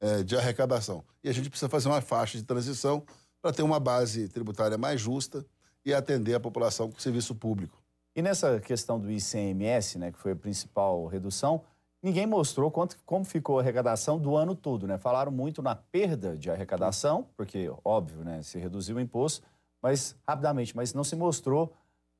é, 0.00 0.22
de 0.22 0.36
arrecadação. 0.36 1.04
E 1.22 1.28
a 1.28 1.32
gente 1.32 1.50
precisa 1.50 1.68
fazer 1.68 1.88
uma 1.88 2.00
faixa 2.00 2.38
de 2.38 2.44
transição 2.44 3.02
para 3.42 3.52
ter 3.52 3.62
uma 3.62 3.80
base 3.80 4.28
tributária 4.28 4.78
mais 4.78 5.00
justa 5.00 5.44
e 5.84 5.92
atender 5.92 6.34
a 6.34 6.40
população 6.40 6.90
com 6.90 6.98
serviço 6.98 7.34
público. 7.34 7.82
E 8.16 8.22
nessa 8.22 8.60
questão 8.60 8.98
do 8.98 9.10
ICMS, 9.10 9.98
né, 9.98 10.12
que 10.12 10.18
foi 10.18 10.32
a 10.32 10.36
principal 10.36 11.04
redução, 11.06 11.62
ninguém 12.02 12.26
mostrou 12.26 12.70
quanto, 12.70 12.96
como 13.04 13.24
ficou 13.24 13.58
a 13.58 13.62
arrecadação 13.62 14.18
do 14.18 14.36
ano 14.36 14.54
todo. 14.54 14.86
Né? 14.86 14.96
Falaram 14.98 15.32
muito 15.32 15.60
na 15.60 15.74
perda 15.74 16.36
de 16.36 16.50
arrecadação, 16.50 17.26
porque, 17.36 17.70
óbvio, 17.84 18.22
né, 18.22 18.42
se 18.42 18.58
reduziu 18.58 18.96
o 18.96 19.00
imposto, 19.00 19.44
mas 19.82 20.16
rapidamente, 20.26 20.76
mas 20.76 20.94
não 20.94 21.02
se 21.02 21.16
mostrou 21.16 21.72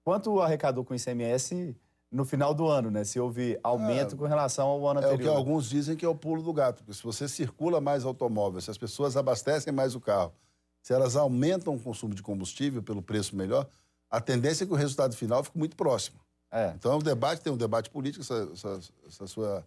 quanto 0.05 0.40
arrecadou 0.40 0.85
com 0.85 0.92
o 0.92 0.97
ICMS 0.97 1.77
no 2.14 2.24
final 2.24 2.55
do 2.55 2.68
ano, 2.68 2.92
né? 2.92 3.03
Se 3.03 3.18
houve 3.18 3.59
aumento 3.61 4.14
é, 4.14 4.18
com 4.18 4.24
relação 4.24 4.68
ao 4.68 4.88
ano 4.88 5.00
anterior. 5.00 5.20
É 5.20 5.31
o 5.31 5.33
que 5.33 5.37
alguns 5.37 5.68
dizem 5.68 5.96
que 5.96 6.05
é 6.05 6.09
o 6.09 6.14
pulo 6.14 6.42
do 6.42 6.53
gato, 6.53 6.85
porque 6.85 6.94
se 6.94 7.03
você 7.03 7.27
circula 7.27 7.81
mais 7.81 8.05
automóvel, 8.05 8.61
se 8.61 8.70
as 8.70 8.79
pessoas 8.79 9.16
abastecem 9.16 9.72
mais 9.72 9.96
o 9.96 10.00
carro, 10.00 10.33
se 10.81 10.92
elas 10.92 11.16
aumentam 11.16 11.74
o 11.74 11.81
consumo 11.81 12.14
de 12.14 12.22
combustível 12.22 12.83
pelo 12.83 13.03
preço 13.03 13.35
melhor, 13.35 13.66
a 14.09 14.20
tendência 14.20 14.62
é 14.62 14.66
que 14.66 14.72
o 14.72 14.77
resultado 14.77 15.16
final 15.16 15.42
fique 15.42 15.59
muito 15.59 15.74
próximo. 15.74 16.20
É. 16.53 16.72
Então, 16.77 16.96
o 16.96 17.03
debate 17.03 17.42
tem 17.42 17.53
um 17.53 17.57
debate 17.57 17.90
político, 17.90 18.22
essa, 18.22 18.48
essa, 18.53 18.81
essa 19.09 19.27
sua 19.27 19.66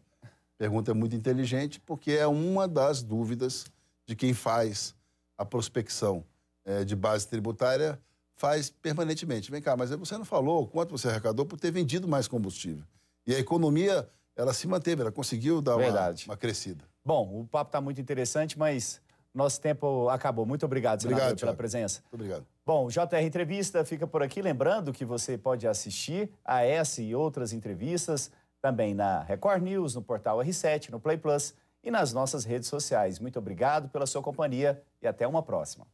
pergunta 0.57 0.91
é 0.91 0.93
muito 0.93 1.17
inteligente, 1.17 1.81
porque 1.81 2.11
é 2.11 2.27
uma 2.27 2.65
das 2.65 3.03
dúvidas 3.03 3.65
de 4.05 4.15
quem 4.15 4.33
faz 4.33 4.95
a 5.37 5.43
prospecção 5.43 6.23
é, 6.63 6.85
de 6.85 6.95
base 6.95 7.27
tributária 7.27 7.99
faz 8.37 8.69
permanentemente. 8.69 9.51
Vem 9.51 9.61
cá, 9.61 9.75
mas 9.75 9.89
você 9.89 10.17
não 10.17 10.25
falou 10.25 10.67
quanto 10.67 10.97
você 10.97 11.09
arrecadou 11.09 11.45
por 11.45 11.59
ter 11.59 11.71
vendido 11.71 12.07
mais 12.07 12.27
combustível. 12.27 12.83
E 13.25 13.35
a 13.35 13.39
economia, 13.39 14.07
ela 14.35 14.53
se 14.53 14.67
manteve, 14.67 15.01
ela 15.01 15.11
conseguiu 15.11 15.61
dar 15.61 15.75
uma, 15.75 16.15
uma, 16.25 16.37
crescida. 16.37 16.85
Bom, 17.03 17.41
o 17.41 17.47
papo 17.47 17.69
está 17.69 17.81
muito 17.81 17.99
interessante, 17.99 18.57
mas 18.57 19.01
Nosso 19.37 19.61
tempo 19.61 20.09
acabou. 20.09 20.47
Muito 20.47 20.65
obrigado, 20.65 21.01
senador, 21.01 21.21
Obrigado, 21.21 21.39
pela 21.39 21.51
Thiago. 21.51 21.57
presença. 21.57 22.01
Muito 22.05 22.15
obrigado. 22.15 22.45
Bom, 22.65 22.85
o 22.85 22.89
JR 22.89 23.21
Entrevista 23.21 23.85
fica 23.85 24.07
por 24.07 24.23
aqui. 24.23 24.41
Lembrando 24.41 24.91
que 24.91 25.05
você 25.05 25.37
pode 25.37 25.67
assistir 25.67 26.31
a 26.43 26.63
essa 26.63 27.03
e 27.03 27.13
outras 27.13 27.53
entrevistas 27.53 28.31
também 28.59 28.95
na 28.95 29.21
Record 29.21 29.61
News, 29.61 29.93
no 29.93 30.01
portal 30.01 30.39
R7, 30.39 30.89
no 30.89 30.99
Play 30.99 31.17
Plus 31.17 31.53
e 31.83 31.91
nas 31.91 32.11
nossas 32.13 32.45
redes 32.45 32.67
sociais. 32.67 33.19
Muito 33.19 33.37
obrigado 33.37 33.89
pela 33.89 34.07
sua 34.07 34.23
companhia 34.23 34.81
e 35.03 35.07
até 35.07 35.27
uma 35.27 35.43
próxima. 35.43 35.85